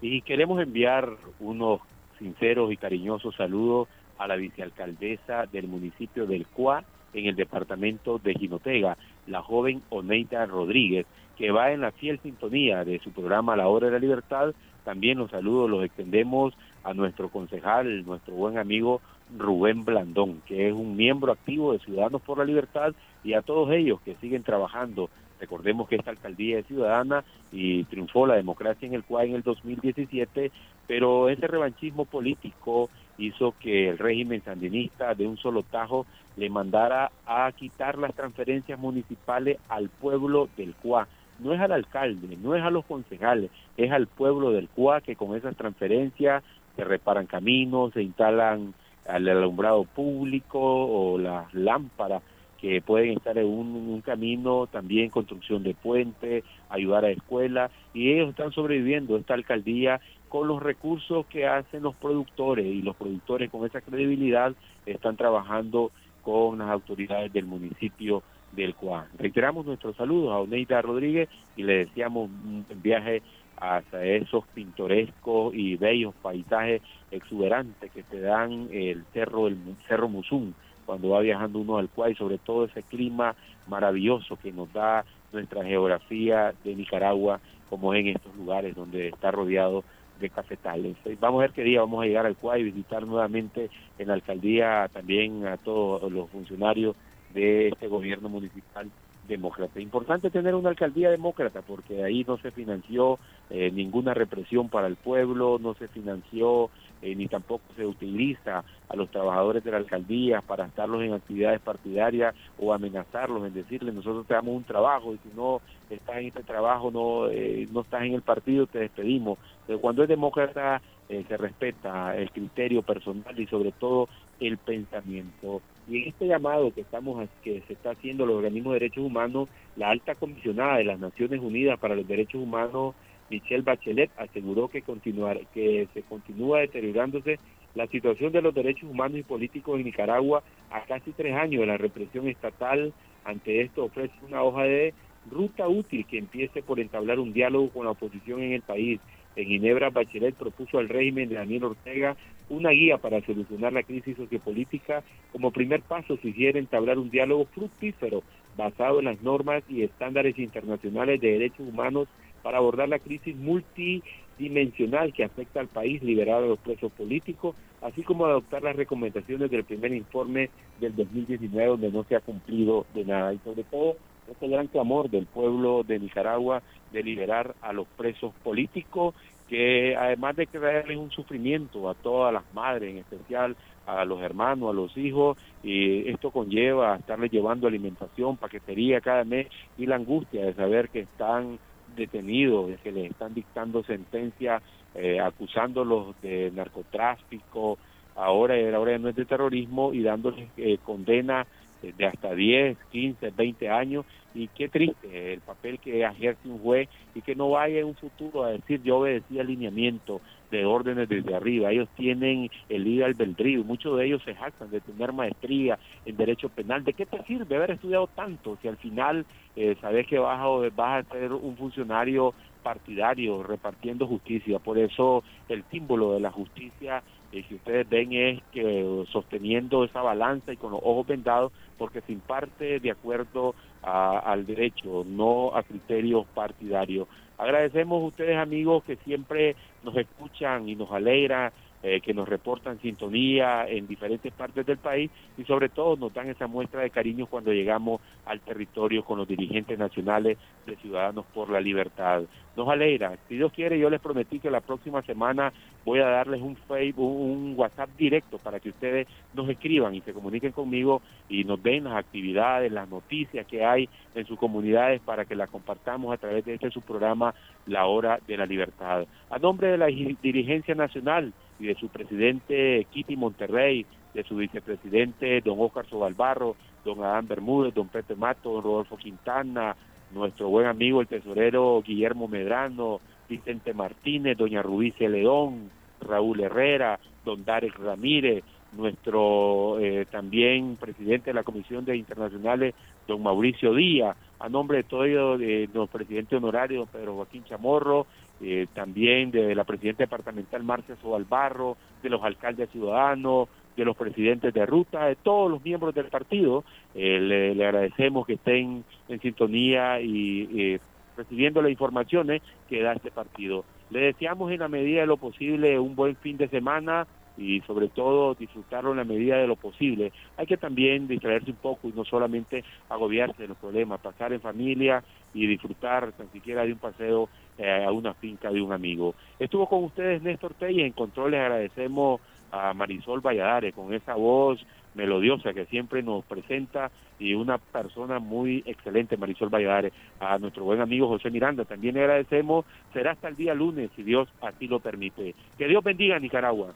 [0.00, 1.08] Y queremos enviar
[1.40, 1.80] unos
[2.18, 3.88] sinceros y cariñosos saludos
[4.18, 10.46] a la vicealcaldesa del municipio del Cuá en el departamento de Jinotega, la joven Oneida
[10.46, 14.54] Rodríguez, que va en la fiel sintonía de su programa La Hora de la Libertad.
[14.84, 19.00] También los saludos los extendemos a nuestro concejal, nuestro buen amigo
[19.36, 23.70] Rubén Blandón, que es un miembro activo de Ciudadanos por la Libertad, y a todos
[23.72, 25.08] ellos que siguen trabajando.
[25.44, 27.22] Recordemos que esta alcaldía es ciudadana
[27.52, 30.50] y triunfó la democracia en el cual en el 2017,
[30.86, 32.88] pero ese revanchismo político
[33.18, 36.06] hizo que el régimen sandinista de un solo tajo
[36.38, 41.08] le mandara a quitar las transferencias municipales al pueblo del Cuá.
[41.40, 45.14] No es al alcalde, no es a los concejales, es al pueblo del Cuá que
[45.14, 46.42] con esas transferencias
[46.74, 48.72] se reparan caminos, se instalan
[49.06, 52.22] al alumbrado público o las lámparas
[52.64, 58.30] que pueden estar en un, camino, también construcción de puentes, ayudar a escuelas, y ellos
[58.30, 60.00] están sobreviviendo esta alcaldía
[60.30, 64.54] con los recursos que hacen los productores, y los productores con esa credibilidad
[64.86, 65.92] están trabajando
[66.22, 69.08] con las autoridades del municipio del Cuán.
[69.18, 73.20] Reiteramos nuestros saludos a Oneida Rodríguez y le deseamos un viaje
[73.58, 80.54] hacia esos pintorescos y bellos paisajes exuberantes que te dan el cerro el cerro Musún
[80.86, 83.34] cuando va viajando uno al Cuá y sobre todo ese clima
[83.66, 89.84] maravilloso que nos da nuestra geografía de Nicaragua como en estos lugares donde está rodeado
[90.20, 90.96] de cafetales.
[91.20, 94.14] Vamos a ver qué día vamos a llegar al Cuá y visitar nuevamente en la
[94.14, 96.94] alcaldía también a todos los funcionarios
[97.32, 98.90] de este gobierno municipal
[99.26, 99.80] demócrata.
[99.80, 103.18] Importante tener una alcaldía demócrata porque ahí no se financió
[103.50, 106.70] eh, ninguna represión para el pueblo, no se financió
[107.04, 111.60] eh, ni tampoco se utiliza a los trabajadores de la alcaldía para estarlos en actividades
[111.60, 116.26] partidarias o amenazarlos en decirles nosotros te damos un trabajo y si no estás en
[116.28, 119.38] este trabajo no eh, no estás en el partido te despedimos.
[119.66, 124.08] Pero cuando es demócrata se respeta el criterio personal y sobre todo
[124.40, 128.80] el pensamiento y en este llamado que estamos que se está haciendo los organismos de
[128.80, 132.94] derechos humanos, la alta comisionada de las Naciones Unidas para los Derechos Humanos,
[133.30, 137.38] Michelle Bachelet, aseguró que continuar, que se continúa deteriorándose
[137.74, 141.66] la situación de los derechos humanos y políticos en Nicaragua a casi tres años de
[141.66, 142.92] la represión estatal.
[143.24, 144.94] Ante esto ofrece una hoja de
[145.30, 149.00] ruta útil que empiece por entablar un diálogo con la oposición en el país.
[149.36, 152.16] En Ginebra, Bachelet propuso al régimen de Daniel Ortega
[152.48, 155.02] una guía para solucionar la crisis sociopolítica.
[155.32, 158.22] Como primer paso, sugiere entablar un diálogo fructífero
[158.56, 162.06] basado en las normas y estándares internacionales de derechos humanos
[162.44, 168.02] para abordar la crisis multidimensional que afecta al país, liberar a los presos políticos, así
[168.02, 173.06] como adoptar las recomendaciones del primer informe del 2019 donde no se ha cumplido de
[173.06, 173.32] nada.
[173.32, 173.96] Y sobre todo
[174.30, 179.14] este gran clamor del pueblo de Nicaragua de liberar a los presos políticos
[179.48, 184.70] que además de crearles un sufrimiento a todas las madres, en especial a los hermanos,
[184.70, 190.44] a los hijos, y esto conlleva estarles llevando alimentación, paquetería cada mes y la angustia
[190.44, 191.58] de saber que están
[191.94, 194.60] detenidos, de que les están dictando sentencia
[194.94, 197.78] eh, acusándolos de narcotráfico,
[198.16, 201.46] ahora, ahora no es de terrorismo y dándoles eh, condena
[201.92, 206.88] de hasta 10, 15, 20 años y qué triste el papel que ejerce un juez
[207.14, 210.20] y que no vaya en un futuro a decir yo obedecí alineamiento
[210.50, 214.80] de órdenes desde arriba, ellos tienen el libre albedrío, muchos de ellos se jactan de
[214.80, 219.26] tener maestría en derecho penal, ¿de qué te sirve haber estudiado tanto si al final
[219.56, 224.58] eh, sabes que vas a, vas a ser un funcionario partidario repartiendo justicia?
[224.58, 227.02] Por eso el símbolo de la justicia
[227.34, 232.00] y si ustedes ven es que sosteniendo esa balanza y con los ojos vendados, porque
[232.02, 237.08] se imparte de acuerdo al derecho, no a criterios partidarios.
[237.36, 241.52] Agradecemos a ustedes amigos que siempre nos escuchan y nos alegra
[241.86, 246.30] eh, que nos reportan sintonía en diferentes partes del país y sobre todo nos dan
[246.30, 251.50] esa muestra de cariño cuando llegamos al territorio con los dirigentes nacionales de Ciudadanos por
[251.50, 252.22] la Libertad.
[252.56, 253.18] Nos alegra.
[253.28, 255.52] Si Dios quiere, yo les prometí que la próxima semana
[255.84, 260.14] voy a darles un Facebook, un WhatsApp directo para que ustedes nos escriban y se
[260.14, 265.26] comuniquen conmigo y nos den las actividades, las noticias que hay en sus comunidades para
[265.26, 267.34] que las compartamos a través de este su programa
[267.66, 269.06] La Hora de la Libertad.
[269.28, 275.40] A nombre de la dirigencia nacional, y de su presidente Kitty Monterrey, de su vicepresidente
[275.40, 279.76] don Oscar Sobalbarro, don Adán Bermúdez, don Pepe Mato, don Rodolfo Quintana,
[280.12, 287.44] nuestro buen amigo el tesorero Guillermo Medrano, Vicente Martínez, doña Rubice León, Raúl Herrera, don
[287.44, 292.74] Darek Ramírez, nuestro eh, también presidente de la Comisión de Internacionales,
[293.06, 298.06] don Mauricio Díaz, a nombre de todo de los presidente honorario, don Pedro Joaquín Chamorro,
[298.46, 304.52] eh, también de la presidenta departamental Marcia Sobalbarro, de los alcaldes ciudadanos, de los presidentes
[304.52, 306.62] de ruta, de todos los miembros del partido.
[306.94, 310.80] Eh, le, agradecemos que estén en sintonía y eh,
[311.16, 313.64] recibiendo las informaciones que da este partido.
[313.88, 317.06] Le deseamos en la medida de lo posible un buen fin de semana
[317.38, 320.12] y sobre todo disfrutarlo en la medida de lo posible.
[320.36, 324.40] Hay que también distraerse un poco y no solamente agobiarse de los problemas, pasar en
[324.40, 327.28] familia y disfrutar tan siquiera de un paseo
[327.58, 329.14] eh, a una finca de un amigo.
[329.38, 332.20] Estuvo con ustedes Néstor Tey y en control les agradecemos
[332.52, 338.62] a Marisol Valladares con esa voz melodiosa que siempre nos presenta y una persona muy
[338.66, 341.64] excelente, Marisol Valladares, a nuestro buen amigo José Miranda.
[341.64, 345.34] También le agradecemos, será hasta el día lunes, si Dios así lo permite.
[345.58, 346.74] Que Dios bendiga a Nicaragua.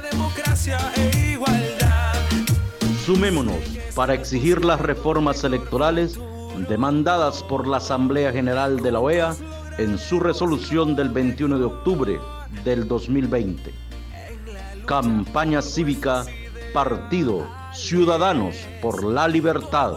[0.00, 1.19] democracia e igualdad.
[3.10, 3.58] Sumémonos
[3.96, 6.16] para exigir las reformas electorales
[6.68, 9.34] demandadas por la Asamblea General de la OEA
[9.78, 12.20] en su resolución del 21 de octubre
[12.62, 13.74] del 2020.
[14.86, 16.24] Campaña cívica,
[16.72, 19.94] partido, ciudadanos por la libertad.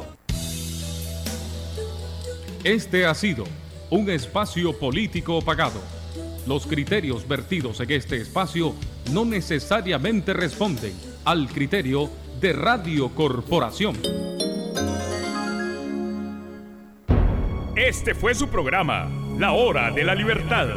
[2.64, 3.43] Este ha sido
[3.91, 5.80] un espacio político pagado.
[6.47, 8.74] Los criterios vertidos en este espacio
[9.11, 10.93] no necesariamente responden
[11.26, 12.09] al criterio
[12.44, 13.96] de Radio Corporación.
[17.74, 20.68] Este fue su programa, La Hora de la Libertad,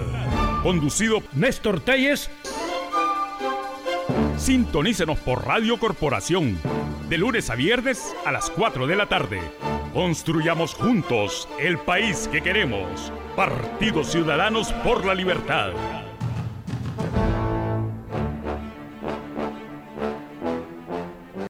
[0.63, 2.31] conducido Néstor Telles.
[4.37, 6.57] Sintonícenos por Radio Corporación,
[7.09, 9.41] de lunes a viernes a las 4 de la tarde.
[9.93, 13.13] Construyamos juntos el país que queremos.
[13.35, 15.73] Partidos Ciudadanos por la Libertad.